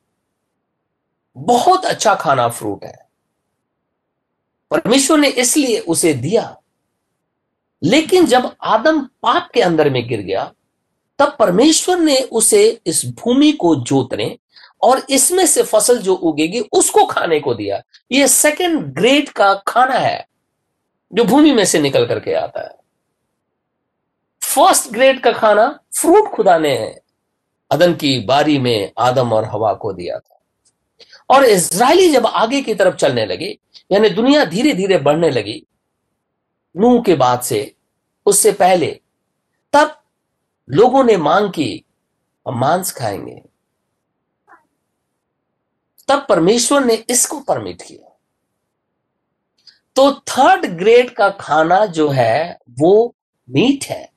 [1.35, 2.95] बहुत अच्छा खाना फ्रूट है।
[4.71, 6.55] परमेश्वर ने इसलिए उसे दिया।
[7.81, 10.51] लेकिन जब आदम पाप के अंदर में गिर गया
[11.19, 14.37] तब परमेश्वर ने उसे इस भूमि को जोतने
[14.81, 19.93] और इसमें से फ़सल जो उगेगी, उसको खाने को दिया। ये सेकंड ग्रेड का खाना
[19.93, 20.27] है,
[21.13, 22.75] जो भूमि में से निकल करके आता है।
[24.41, 26.99] फ़र्स्ट ग्रेड का खाना फ्रूट खुदा ने
[27.71, 30.41] अदन की बारी में आदम और हवा को दिया था।
[31.29, 33.57] और इसराइली जब आगे की तरफ़ चलने लगे,
[33.91, 35.63] यानी दुनिया धीरे धीरे बढ़ने लगी,
[36.77, 37.75] नूह के बाद से,
[38.25, 38.99] उससे पहले,
[39.73, 40.01] तब
[40.69, 41.85] लोगों ने मांग की
[42.47, 43.41] हम मांस खाएँगे।
[46.07, 48.19] तब परमेश्वर ने इसको परमिट किया।
[49.95, 53.15] तो थर्ड ग्रेड का खाना जो है, वो
[53.49, 54.11] मीट है।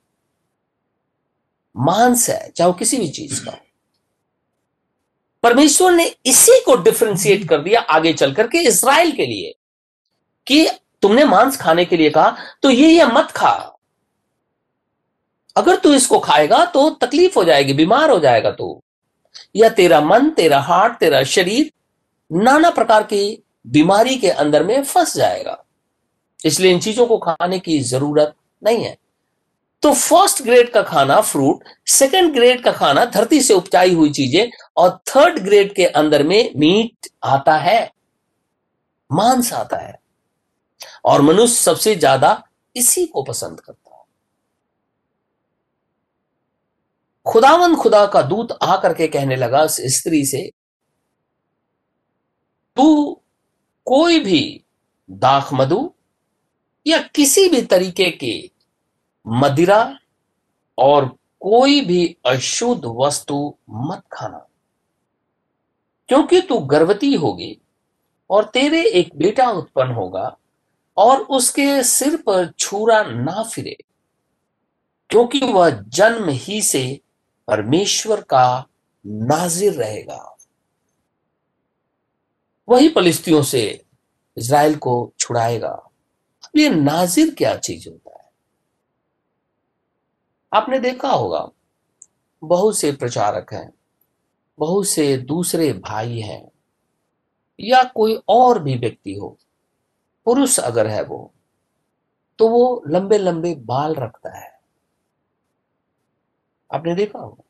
[1.76, 3.60] मांस है, चाहे किसी भी चीज़ का
[5.42, 9.54] परमेश्वर ने इसी को डिफ्रेंशिएट कर दिया आगे चल करके इसराइल के लिए
[10.46, 10.68] कि
[11.02, 13.79] तुमने मांस खाने के लिए कहा तो ये ये मत खा।
[15.56, 18.80] अगर तू इसको खाएगा तो तकलीफ़ हो जाएगी, बीमार हो जाएगा तू।
[19.56, 21.70] या तेरा मन, तेरा हार्ट, तेरा शरीर
[22.30, 25.62] नाना प्रकार की बीमारी के अंदर में फंस जाएगा।
[26.40, 28.96] इसलिए इन चीज़ों को खाने की ज़रूरत नहीं है।
[29.82, 34.50] तो फ़र्स्ट ग्रेड का खाना फ्रूट, सेकंड ग्रेड का खाना धरती से उपचाई हुई चीज़ें,
[34.76, 37.90] और थर्ड ग्रेड के अंदर में मीट आता है,
[39.10, 39.98] मांस आता है।
[41.04, 42.42] और मनुष्य सबसे ज़्यादा
[42.76, 44.04] इसी को पसंद करता है
[47.26, 50.50] खुदावन खुदा का दूत आकर के कहने लगा उस स्त्री से,
[52.76, 53.20] तू
[53.86, 54.64] कोई भी
[55.08, 55.90] दाख मधु
[56.86, 58.50] या किसी भी तरीके की
[59.26, 59.82] मदिरा
[60.78, 61.06] और
[61.42, 63.36] कोई भी अशुद्ध वस्तु
[63.70, 64.46] मत खाना,
[66.08, 67.56] क्योंकि तू गर्भवती होगी
[68.30, 70.36] और तेरे एक बेटा उत्पन्न होगा
[70.96, 73.76] और उसके सिर पर छुरा ना फिरे,
[75.10, 77.00] क्योंकि वह जन्म ही से
[77.50, 78.66] परमेश्वर का
[79.06, 80.36] नाजिर रहेगा।
[82.68, 83.84] वही फलिस्तियों से
[84.36, 88.30] इज़राइल को छुड़ाएगा। अब ये नाजिर क्या चीज़ होता है?
[90.52, 91.50] आपने देखा होगा,
[92.42, 93.72] बहुत से प्रचारक हैं,
[94.58, 96.50] बहुत से दूसरे भाई हैं,
[97.60, 99.38] या कोई और भी व्यक्ति हो,
[100.24, 101.32] पुरुष अगर है वो
[102.38, 104.59] तो वो लंबे लंबे बाल रखता है।
[106.72, 107.42] आपने देखा होगा।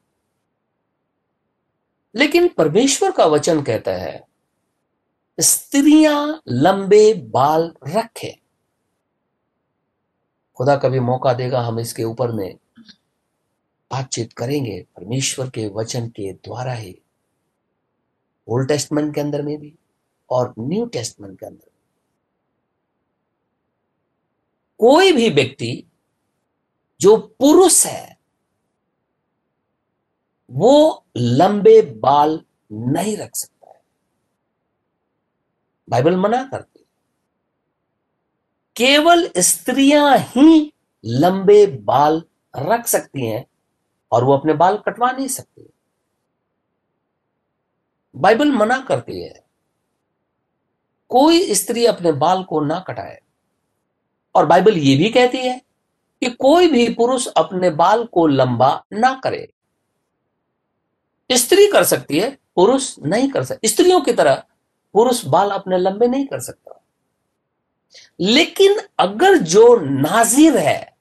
[2.15, 4.29] लेकिन परमेश्वर का वचन कहता है,
[5.41, 8.41] स्त्रियाँ लंबे बाल रखे।
[10.57, 12.59] खुदा कभी मौका देगा हम इसके ऊपर में
[13.91, 17.03] बातचीत करेंगे, परमेश्वर के वचन के द्वारा ही।
[18.49, 19.79] ओल्ड टेस्टमेंट के अंदर में भी
[20.31, 21.71] और न्यू टेस्टमेंट के अंदर
[24.79, 25.85] कोई भी व्यक्ति
[27.01, 28.20] जो पुरुष है
[30.51, 32.41] वो लंबे बाल
[32.73, 33.81] नहीं रख सकता है।
[35.89, 36.85] बाइबल मना करती
[38.77, 40.73] केवल स्त्रियाँ ही
[41.05, 42.23] लंबे बाल
[42.55, 43.45] रख सकती हैं
[44.13, 45.69] और वो अपने बाल कटवा नहीं सकती।
[48.15, 49.45] बाइबल मना करती है,
[51.11, 53.19] कोई स्त्री अपने बाल को ना कटाए।
[54.35, 55.59] और बाइबल ये भी कहती है
[56.23, 59.49] कि कोई भी पुरुष अपने बाल को लंबा ना करे।
[61.33, 64.45] स्त्री कर सकती है, पुरुष नहीं कर सकती। स्त्रियों की तरह
[64.93, 66.83] पुरुष बाल अपने लंबे नहीं कर सकता।
[68.21, 70.97] लेकिन अगर जो नाजिर है,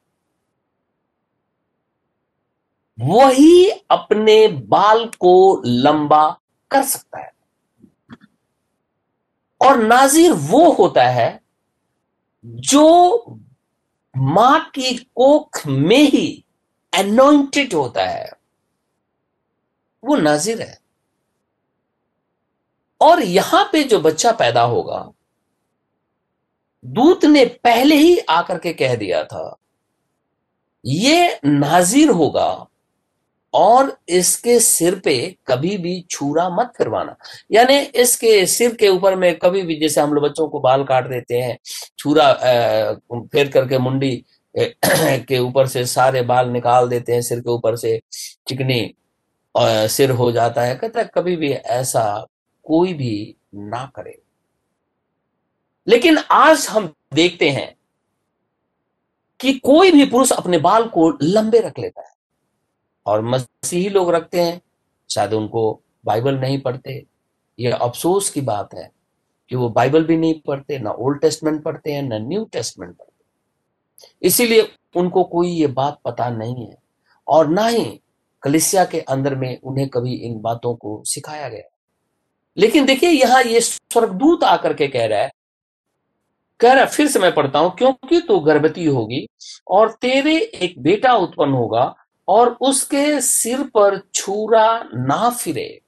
[3.00, 6.40] वही अपने बाल को लंबा
[6.72, 7.34] कर सकता है।
[9.62, 11.42] और नाजिर वो होता है,
[12.46, 13.18] जो
[14.18, 16.46] माँ की कोख में ही
[16.96, 18.39] एनोइंटेड होता है।
[20.04, 20.78] वो नाजिर है।
[23.02, 25.10] और यहाँ पे जो बच्चा पैदा होगा,
[26.84, 29.56] दूत ने पहले ही आकर के कह दिया था,
[30.84, 32.66] ये नाजिर होगा
[33.54, 35.16] और इसके सिर पे
[35.48, 37.16] कभी भी छुरा मत फिरवाना।
[37.52, 41.08] यानी इसके सिर के ऊपर में कभी भी, जैसे हम लोग बच्चों को बाल काट
[41.10, 41.58] देते हैं,
[42.00, 42.32] छुरा
[43.26, 44.16] फेर करके मुंडी
[44.58, 48.00] के ऊपर से सारे बाल निकाल देते हैं, सिर के ऊपर से
[48.48, 48.82] चिकनी
[49.56, 52.26] सिर हो जाता है, कहता है, कभी भी ऐसा
[52.66, 54.22] कोई भी ना करे।
[55.88, 57.76] लेकिन आज हम देखते हैं
[59.40, 62.14] कि कोई भी पुरुष अपने बाल को लंबे रख लेता है
[63.06, 64.62] और मसीही लोग रखते हैं,
[65.10, 67.04] शायद उनको बाइबल नहीं पढ़ते।
[67.60, 68.90] यह अफसोस की बात है
[69.52, 74.28] कि वो बाइबल भी नहीं पढ़ते, ना ओल्ड टेस्टमेंट पढ़ते हैं, ना न्यू टेस्टमेंट पढ़ते
[74.28, 76.78] इसीलिए उनको कोई ये बात पता नहीं है
[77.28, 78.00] और ना ही
[78.44, 81.70] कलिसिया के अंदर में उन्हें कभी इन बातों को सिखाया गया।
[82.58, 85.32] लेकिन देखिए, यहाँ ये स्वर्गदूत आकर के कह रहा है,
[86.60, 89.26] कह रहा फिर से मैं पढ़ता हूँ, क्योंकि तू गर्भवती होगी
[89.68, 91.94] और तेरे एक बेटा उत्पन्न होगा
[92.28, 95.82] और उसके सिर पर छूरा ना फिरे।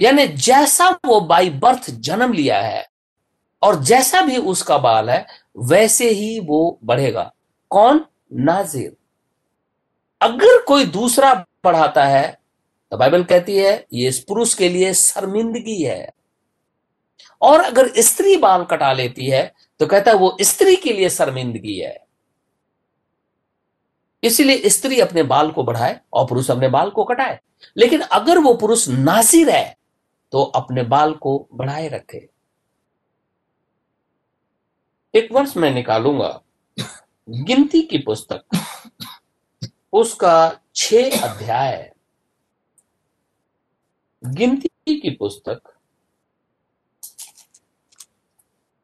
[0.00, 2.86] यानी जैसा वो बाई बर्थ जन्म लिया है
[3.62, 5.26] और जैसा भी उसका बाल है,
[5.58, 7.32] वैसे ही वो बढ़ेगा।
[7.70, 8.04] कौन?
[8.34, 8.96] नाजिर।
[10.20, 11.32] अगर कोई दूसरा
[11.64, 12.26] बढ़ाता है
[12.92, 16.12] तो बाइबल कहती है, ये इस पुरुष के लिए शर्मिंदगी है।
[17.42, 21.78] और अगर स्त्री बाल कटा लेती है तो कहता है वो स्त्री के लिए शर्मिंदगी
[21.78, 21.96] है।
[24.22, 27.38] इसीलिए स्त्री अपने बाल को बढ़ाए और पुरुष अपने बाल को कटाए।
[27.76, 29.76] लेकिन अगर वो पुरुष नासिर है
[30.32, 32.28] तो अपने बाल को बढ़ाए रखे।
[35.14, 36.28] एक वर्ष मैं निकालूँगा
[37.28, 38.42] गिनती की पुस्तक।
[39.96, 41.92] उसका छ अध्याय
[44.26, 45.60] गिनती की पुस्तक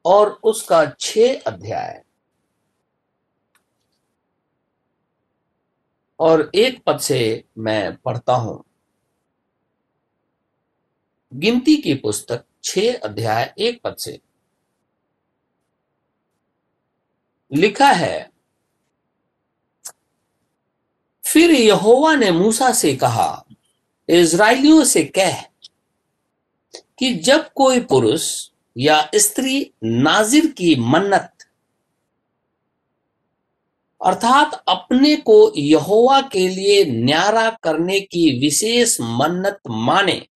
[0.05, 2.05] और उसका छ अध्याय
[6.20, 8.64] और एक पद से मैं पढ़ता हूँ।
[11.35, 14.20] गिनती की पुस्तक छ अध्याय एक पद से।
[17.53, 18.32] लिखा है
[21.33, 23.45] फिर यहोवा ने मूसा से कहा
[24.09, 25.42] इसराइलियों से कह
[26.99, 31.33] कि जब कोई पुरुष या स्त्री नाजिर की मन्नत,
[34.05, 40.27] अर्थात अपने को यहोवा के लिए न्यारा करने की विशेष मन्नत माने,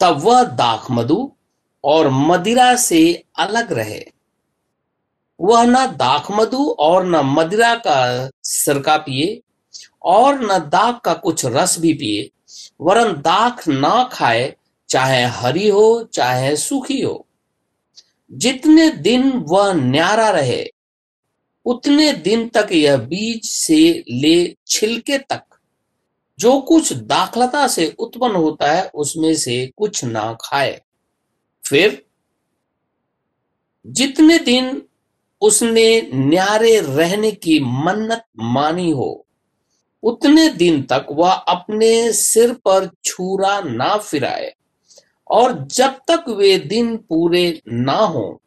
[0.00, 1.32] तब वह दाख मधु
[1.84, 4.15] और मदिरा से अलग रहे।
[5.40, 9.40] वह न दाख मधु और न मदिरा का सिरका पिए
[10.02, 12.30] और न दाख का कुछ रस भी पिए,
[12.80, 14.56] वरन दाख ना खाए,
[14.88, 17.26] चाहे हरी हो, चाहे सूखी हो।
[18.32, 20.70] जितने दिन वह न्यारा रहे,
[21.64, 25.42] उतने दिन तक यह बीज से ले छिलके तक।
[26.38, 30.82] जो कुछ दाखलता से उत्पन्न होता है, उसमें से कुछ ना खाए।
[31.68, 32.06] फिर,
[33.86, 34.82] जितने दिन
[35.42, 39.26] उसने न्यारे रहने की मन्नत मानी हो।
[40.02, 44.52] उतने दिन तक वह अपने सिर पर छुरा ना फिराए,
[45.30, 48.40] और जब तक वे दिन पूरे ना हो,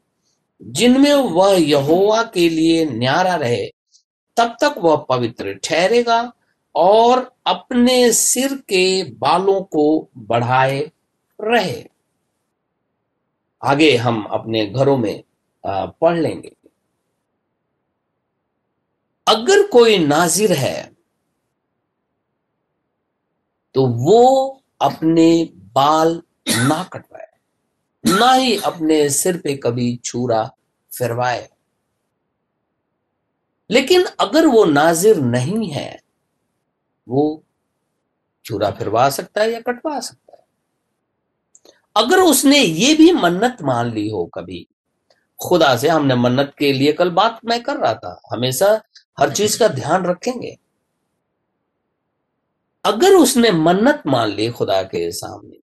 [0.61, 3.65] जिनमें वह यहोवा के लिए न्यारा रहे,
[4.37, 6.21] तब तक वह पवित्र ठहरेगा
[6.75, 10.79] और अपने सिर के बालों को बढ़ाए
[11.39, 11.83] रहे।
[13.61, 15.23] आगे हम अपने घरों में
[15.63, 16.51] पढ़ लेंगे।
[19.29, 20.91] अगर कोई नाजिर है
[23.75, 25.27] तो वो अपने
[25.75, 27.27] बाल ना कटवाए,
[28.03, 30.43] ना ही अपने सिर पे कभी छूरा
[30.91, 31.47] फिरवाए।
[33.69, 36.01] लेकिन अगर वो नाजिर नहीं है,
[37.07, 37.43] वो
[38.45, 40.43] छूरा फिरवा सकता है या कटवा सकता है।
[41.95, 44.67] अगर उसने ये भी मन्नत मान ली हो कभी,
[45.39, 48.81] खुदा से हमने मन्नत के लिए कल बात मैं कर रहा था, हमेशा
[49.19, 50.57] हर चीज़ का ध्यान रखेंगे।
[52.85, 55.57] अगर उसने मन्नत मान ली खुदा के सामने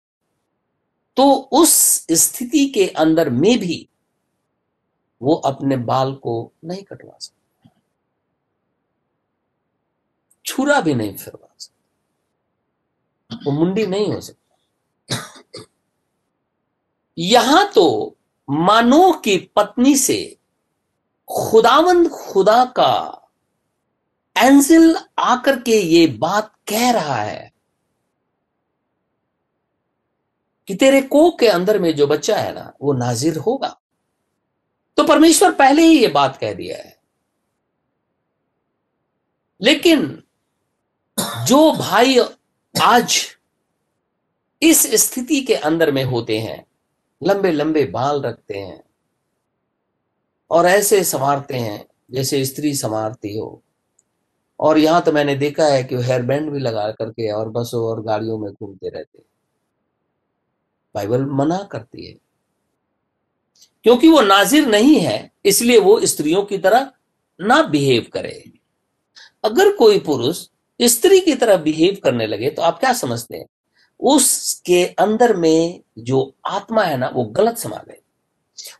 [1.17, 1.73] तो उस
[2.11, 3.89] स्थिति के अंदर में भी
[5.21, 7.69] वो अपने बाल को नहीं कटवा सकता।
[10.45, 14.39] छुरा भी नहीं फिरवा सकता। वो मुंडी नहीं हो सकता।
[17.17, 18.17] यहाँ तो
[18.49, 20.37] मानो की पत्नी से
[21.27, 23.22] खुदावंद खुदा का
[24.37, 27.53] एंजिल आकर के ये बात कह रहा है
[30.67, 33.79] कि तेरे कोक के अंदर में जो बच्चा है ना, वो नाजिर होगा।
[34.97, 37.01] तो परमेश्वर पहले ही ये बात कह दिया है।
[39.61, 40.23] लेकिन
[41.19, 42.17] जो भाई
[42.81, 43.37] आज
[44.61, 46.65] इस स्थिति के अंदर में होते हैं
[47.23, 48.83] लंबे लंबे बाल रखते हैं
[50.51, 53.62] और ऐसे संवारते हैं जैसे स्त्री संवारती हो
[54.59, 57.83] और यहाँ तो मैंने देखा है कि वो हेयर बैंड भी लगा करके और बसों
[57.85, 59.19] और गाड़ियों में घूमते रहते
[60.95, 62.13] बाइबल मना करती है।
[63.85, 66.91] क्योंकि वो नाजिर नहीं है, इसलिए वो स्त्रियों की तरह
[67.39, 68.51] ना बिहेव करे।
[69.43, 70.47] अगर कोई पुरुष
[70.79, 73.45] स्त्री की तरह बिहेव करने लगे तो आप क्या समझते हैं?
[73.99, 78.01] उसके अंदर में जो आत्मा है ना, वो गलत समा गई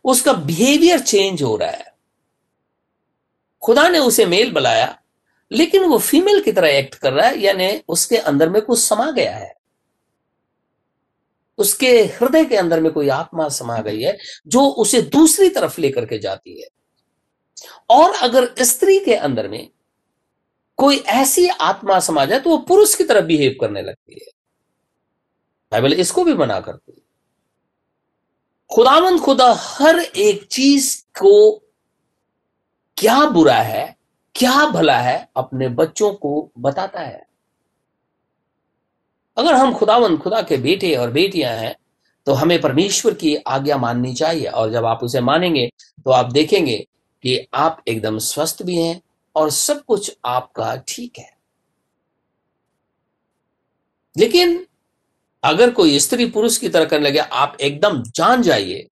[0.04, 1.92] उसका बिहेवियर चेंज हो रहा है।
[3.62, 4.86] खुदा ने उसे मेल बुलाया
[5.52, 9.10] लेकिन वो फीमेल की तरह एक्ट कर रहा है, यानी उसके अंदर में कुछ समा
[9.10, 9.54] गया है।
[11.58, 16.06] उसके हृदय के अंदर में कोई आत्मा समा गई है, जो उसे दूसरी तरफ़ लेकर
[16.06, 16.68] के जाती है।
[17.90, 19.70] और अगर स्त्री के अंदर में
[20.76, 24.30] कोई ऐसी आत्मा समा जाए तो वो पुरुष की तरफ़ बिहेव करने लगती है।
[25.72, 27.04] बाइबल इसको भी मना करती है।
[28.74, 31.58] खुदावंद खुदा हर एक चीज़ को
[32.96, 33.93] क्या बुरा है
[34.34, 37.26] क्या भला है अपने बच्चों को बताता है?
[39.36, 41.74] अगर हम खुदावन खुदा के बेटे और बेटियाँ हैं
[42.26, 45.66] तो हमें परमेश्वर की आज्ञा माननी चाहिए। और जब आप उसे मानेंगे
[46.04, 46.76] तो आप देखेंगे
[47.24, 49.00] कि आप एकदम स्वस्थ भी हैं
[49.36, 51.32] और सब कुछ आपका ठीक है।
[54.16, 54.66] लेकिन
[55.42, 58.86] अगर कोई स्त्री पुरुष की तरह करने लगे, आप एकदम जान जाइए,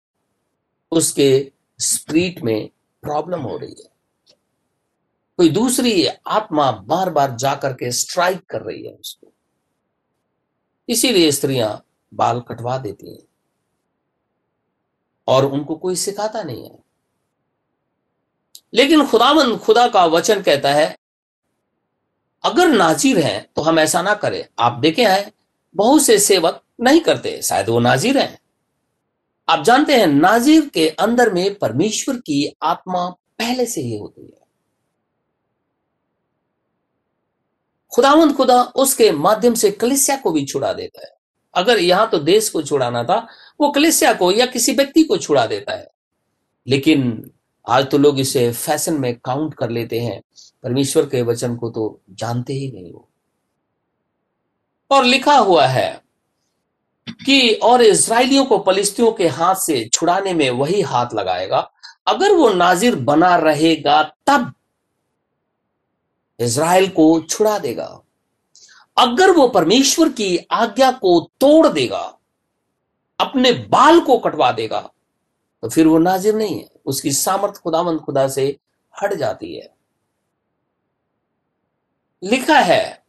[0.91, 2.69] उसके स्प्रीट में
[3.03, 3.90] प्रॉब्लम हो रही है।
[5.41, 9.33] कोई दूसरी आत्मा बार बार जाकर के स्ट्राइक कर रही है उसको।
[10.89, 13.23] इसीलिए स्त्रियाँ बाल कटवा देती हैं।
[15.27, 16.79] और उनको कोई सिखाता नहीं है।
[18.73, 20.97] लेकिन खुदावन खुदा का वचन कहता है,
[22.43, 25.31] अगर नाजिर हैं तो हम ऐसा ना करें। आप देखे हैं
[25.75, 28.39] बहुत से सेवक नहीं करते, शायद वो नाजिर हैं।
[29.49, 34.40] आप जानते हैं, नाजिर के अंदर में परमेश्वर की आत्मा पहले से ही होती है।
[37.93, 41.13] खुदावंद खुदा उसके माध्यम से कलिसिया को भी छुड़ा देता है।
[41.53, 43.27] अगर यहाँ तो देश को छुड़ाना था,
[43.61, 45.87] वो कलिसिया को या किसी व्यक्ति को छुड़ा देता है।
[46.67, 47.31] लेकिन
[47.67, 50.21] आज तो लोग इसे फ़ैशन में काउंट कर लेते हैं।
[50.63, 53.07] परमेश्वर के वचन को तो जानते ही नहीं हो
[54.91, 56.01] और लिखा हुआ है
[57.25, 61.69] कि और इसराइलियों को फलिस्तियों के हाथ से छुड़ाने में वही हाथ लगाएगा।
[62.07, 64.51] अगर वो नाजिर बना रहेगा, तब
[66.41, 67.87] इसराइल को छुड़ा देगा।
[68.97, 72.01] अगर वो परमेश्वर की आज्ञा को तोड़ देगा,
[73.19, 74.79] अपने बाल को कटवा देगा
[75.63, 78.45] तो फिर वो नाजिर नहीं है। उसकी सामर्थ खुदामंद खुदा से
[78.93, 79.69] हट जाती है।
[82.23, 83.03] लिखा है,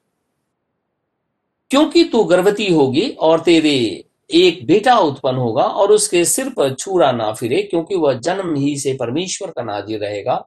[1.71, 4.05] क्योंकि तू गर्भवती होगी और तेरे
[4.35, 8.77] एक बेटा उत्पन्न होगा और उसके सिर पर छूरा ना फिरे, क्योंकि वह जन्म ही
[8.77, 10.45] से परमेश्वर का नाजिर रहेगा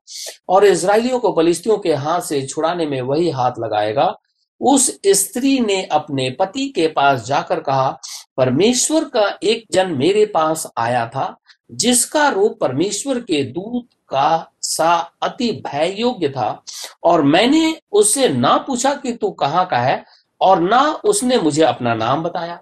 [0.50, 4.14] और इसराइलियों को फलिस्तियों के हाथ से छुड़ाने में वही हाथ लगाएगा।
[4.62, 7.90] उस स्त्री ने अपने पति के पास जाकर कहा,
[8.38, 11.36] परमेश्वर का एक जन मेरे पास आया था,
[11.72, 16.64] जिसका रूप परमेश्वर के दूत का सा अति भय योग्य था,
[17.04, 20.04] और मैंने उससे ना पूछा कि तू कहाँ का है,
[20.42, 22.60] और ना उसने मुझे अपना नाम बताया।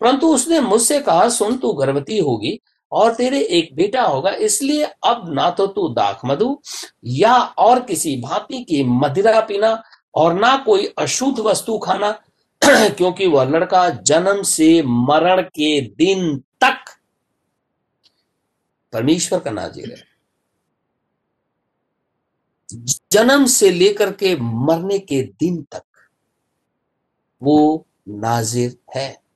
[0.00, 2.60] परंतु उसने मुझसे कहा, सुन, तू गर्भवती होगी
[2.92, 6.60] और तेरे एक बेटा होगा, इसलिए अब ना तो तू दाख मधु
[7.04, 9.82] या और किसी भांति की मदिरा पीना
[10.14, 12.10] और ना कोई अशुद्ध वस्तु खाना,
[12.64, 16.84] क्योंकि वह लड़का जन्म से मरण के दिन तक
[18.92, 20.06] परमेश्वर का नाजिर है।
[23.12, 25.82] जन्म से लेकर के मरने के दिन तक
[27.42, 29.27] वो नाजिर है।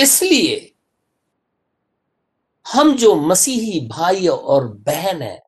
[0.00, 0.74] इसलिए
[2.72, 5.42] हम जो मसीही भाई और बहन है,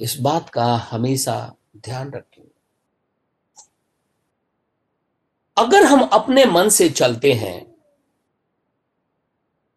[0.00, 2.42] इस बात का हमेशा ध्यान रखें।
[5.56, 7.76] अगर हम अपने मन से चलते हैं,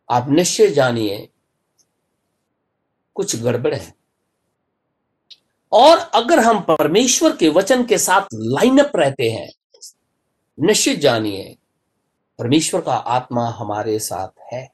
[0.09, 1.29] आप निश्चय जानिए,
[3.15, 3.93] कुछ गड़बड़ है।
[5.71, 9.49] और अगर हम परमेश्वर के वचन के साथ लाइनअप रहते हैं
[10.59, 11.55] निश्चित जानिए
[12.39, 14.73] परमेश्वर का आत्मा हमारे साथ है।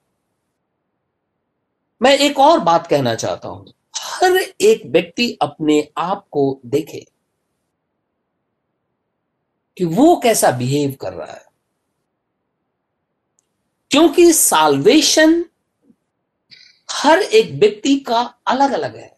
[2.01, 7.07] मैं एक और बात कहना चाहता हूँ। हर एक व्यक्ति अपने आप को देखे
[9.78, 11.45] कि वो कैसा बिहेव कर रहा है।
[13.91, 15.45] क्योंकि साल्वेशन
[16.91, 19.18] हर एक व्यक्ति का अलग अलग है।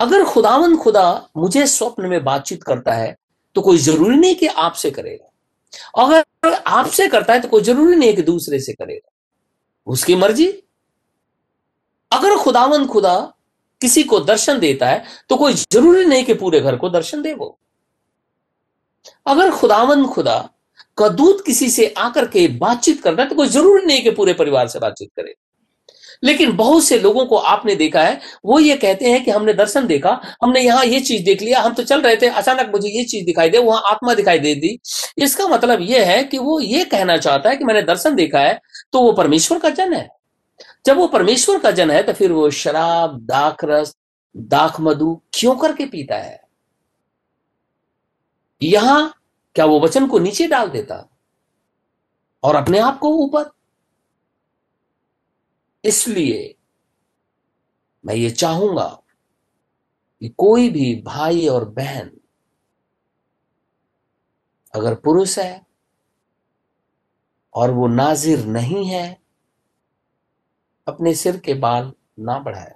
[0.00, 3.16] अगर खुदावन खुदा मुझे स्वप्न में बातचीत करता है
[3.56, 8.14] तो कोई ज़रूरी नहीं कि आपसे करेगा। अगर आपसे करता है तो कोई ज़रूरी नहीं
[8.16, 9.10] कि दूसरे से करेगा।
[9.86, 10.46] उसकी मर्ज़ी।
[12.12, 13.16] अगर खुदावन खुदा
[13.80, 17.32] किसी को दर्शन देता है तो कोई ज़रूरी नहीं कि पूरे घर को दर्शन दे
[17.34, 17.58] वो।
[19.26, 20.38] अगर खुदावन खुदा
[20.98, 24.32] का दूत किसी से आकर के बातचीत करना है तो कोई ज़रूरी नहीं कि पूरे
[24.34, 25.34] परिवार से बातचीत करे।
[26.22, 29.86] लेकिन बहुत से लोगों को आपने देखा है, वो ये कहते हैं कि हमने दर्शन
[29.86, 33.04] देखा, हमने यहाँ ये चीज़ देख लिया, हम तो चल रहे थे, अचानक मुझे ये
[33.04, 34.78] चीज़ दिखाई दे, वहाँ आत्मा दिखाई दे दी।
[35.18, 38.60] इसका मतलब ये है कि वो ये कहना चाहता है कि मैंने दर्शन देखा है
[38.92, 40.08] तो वो परमेश्वर का जन है।
[40.86, 43.94] जब वो परमेश्वर का जन है तो फिर वो शराब, दाख रस,
[44.34, 46.40] दाख मधु क्यों करके पीता है?
[48.60, 49.12] यहाँ
[49.56, 51.06] क्या वो वचन को नीचे डाल देता?
[52.42, 53.50] और अपने आप को ऊपर
[55.86, 56.54] इसलिए
[58.04, 58.86] मैं ये चाहूँगा
[60.22, 62.10] कि कोई भी भाई और बहन
[64.74, 65.66] अगर पुरुष है
[67.54, 69.18] और वो नाजिर नहीं है,
[70.86, 72.74] अपने सिर के बाल ना बढ़ाए।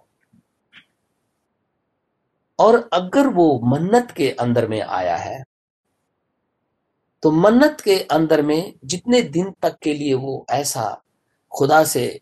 [2.58, 5.42] और अगर वो मन्नत के अंदर में आया है
[7.22, 10.84] तो मन्नत के अंदर में जितने दिन तक के लिए वो ऐसा
[11.52, 12.20] खुदा से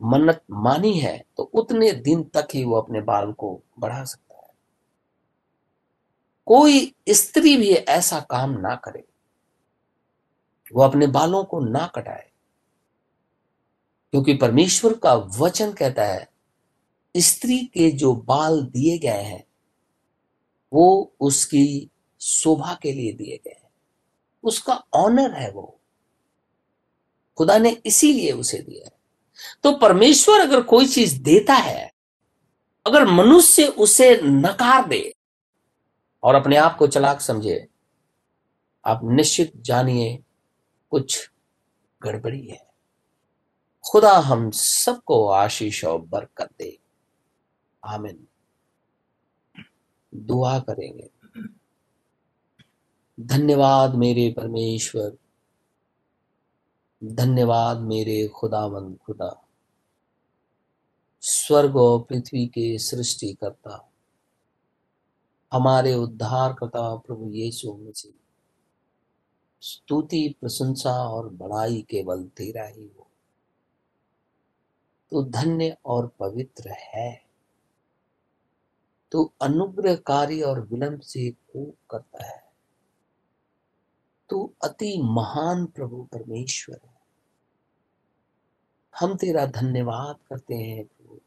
[0.00, 4.50] मन्नत मानी है तो उतने दिन तक ही वो अपने बाल को बढ़ा सकता है।
[6.46, 9.04] कोई स्त्री भी ऐसा काम ना करे,
[10.74, 12.30] वो अपने बालों को ना कटाए,
[14.12, 16.28] क्योंकि परमेश्वर का वचन कहता है,
[17.14, 19.44] स्त्री के जो बाल दिए गए हैं,
[20.72, 21.90] वो उसकी
[22.20, 23.70] शोभा के लिए दिए गए हैं।
[24.44, 25.80] उसका ऑनर है वो।
[27.38, 28.97] खुदा ने इसीलिए उसे दिया है।
[29.62, 31.92] तो परमेश्वर अगर कोई चीज़ देता है,
[32.86, 35.14] अगर मनुष्य उसे नकार दे
[36.22, 37.68] और अपने आप को चलाक समझे,
[38.84, 40.22] आप निश्चित जानिए
[40.90, 41.30] कुछ
[42.02, 42.68] गड़बड़ी है।
[43.90, 46.78] खुदा हम सबको आशीष और बरकत दे।
[47.84, 48.26] आमिन।
[50.14, 51.10] दुआ करेंगे।
[53.20, 55.16] धन्यवाद मेरे परमेश्वर।
[57.04, 59.48] धन्यवाद मेरे खुदावंद खुदा।
[61.20, 63.90] स्वर्ग और पृथ्वी के सृष्टि करता
[65.52, 68.12] हमारे उद्धार करता प्रभु यीशु मसीह,
[69.60, 73.06] स्तुति, प्रशंसा और बड़ाई केवल तेरा ही हो।
[75.10, 77.24] तो धन्य और पवित्र है।
[79.12, 82.47] तो अनुग्रहकारी और विलंब से खूब करता है।
[84.30, 87.00] तो अति महान प्रभु, परमेश्वर है।
[89.00, 91.20] हम तेरा धन्यवाद करते हैं प्रभु,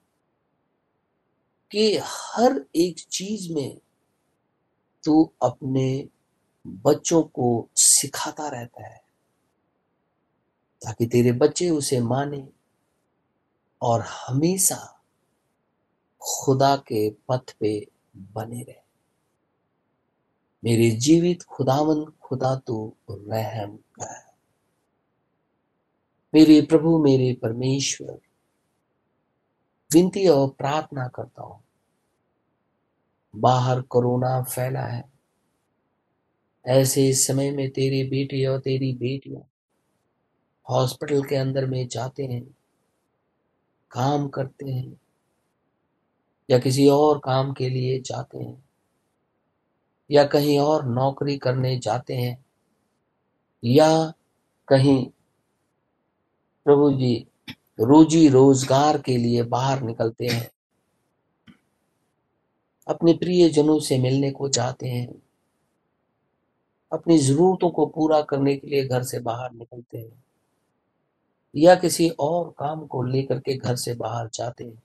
[1.72, 3.82] कि हर एक चीज़ में
[5.04, 6.10] तू अपने
[6.68, 9.04] बच्चों को सिखाता रहता है,
[10.86, 12.50] ताकि तेरे बच्चे उसे माने
[13.82, 15.04] और हमेशा
[16.22, 18.82] खुदा के पथ पे बने रहे।
[20.64, 24.32] मेरे जीवित खुदावन खुदा तो रहम कर
[26.34, 28.20] मेरे प्रभु, मेरे परमेश्वर,
[29.94, 31.64] विनती और प्रार्थना करता हूँ।
[33.36, 35.12] बाहर कोरोना फैला है।
[36.66, 39.42] ऐसे समय में तेरे बेटे और तेरी बेटियाँ
[40.70, 42.58] हॉस्पिटल के अंदर में जाते हैं,
[43.92, 45.02] काम करते हैं
[46.50, 48.71] या किसी और काम के लिए जाते हैं।
[50.12, 52.38] या कहीं और नौकरी करने जाते हैं,
[53.64, 54.14] या
[54.68, 55.06] कहीं
[56.66, 57.16] प्रभु जी
[57.80, 60.50] रोजी रोज़गार के लिए बाहर निकलते हैं,
[62.88, 65.08] अपने प्रिय जनों से मिलने को जाते हैं,
[66.92, 70.24] अपनी जरूरतों को पूरा करने के लिए घर से बाहर निकलते हैं,
[71.56, 74.82] या किसी और काम को लेकर के घर से बाहर जाते हैं,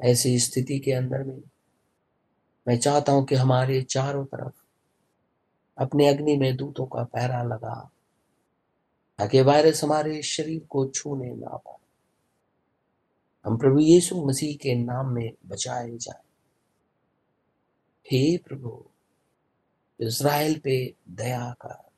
[0.00, 1.40] ऐसी स्थिति के अंदर में
[2.70, 4.54] मैं चाहता हूँ कि हमारे चारों तरफ़
[5.78, 7.90] अपने अग्नि में दूतों का पैरा लगा,
[9.18, 11.76] ताकि वायरस हमारे शरीर को छूने ना पाए।
[13.44, 16.22] हम प्रभु यीशु मसीह के नाम में बचाए जाए।
[18.12, 18.84] हे प्रभु,
[20.00, 21.90] इज़राइल पे दया कर।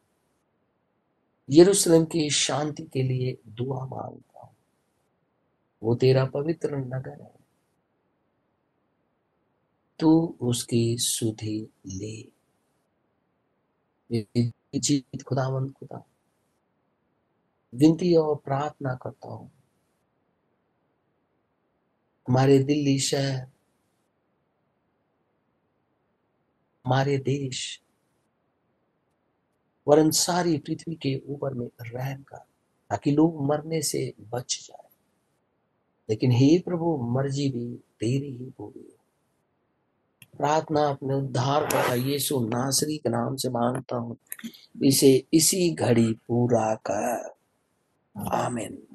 [1.51, 4.57] यरूशलेम की शांति के लिए दुआ माँगता हूँ।
[5.83, 7.42] वो तेरा पवित्र नगर है।
[10.03, 12.23] तू उसकी सुधि ले।
[14.79, 16.05] जीत खुदावंत खुदा,
[17.75, 19.51] विनती और प्रार्थना करता हूँ।
[22.29, 23.47] हमारे दिल्ली शहर,
[26.87, 27.83] हमारे देश,
[29.89, 32.45] वरन सारी पृथ्वी के ऊपर में रहन कर,
[32.91, 34.89] ताकि लोग मरने से बच जाए।
[36.11, 38.81] लेकिन हे प्रभु, मर्ज़ी भी तेरी ही पूरी
[40.39, 44.17] प्रार्थना अपने उद्धार का यीशु नासरी के नाम से माँगता हूँ।
[44.83, 47.35] इसे इसी घड़ी पूरा कर।
[48.33, 48.83] आमीन।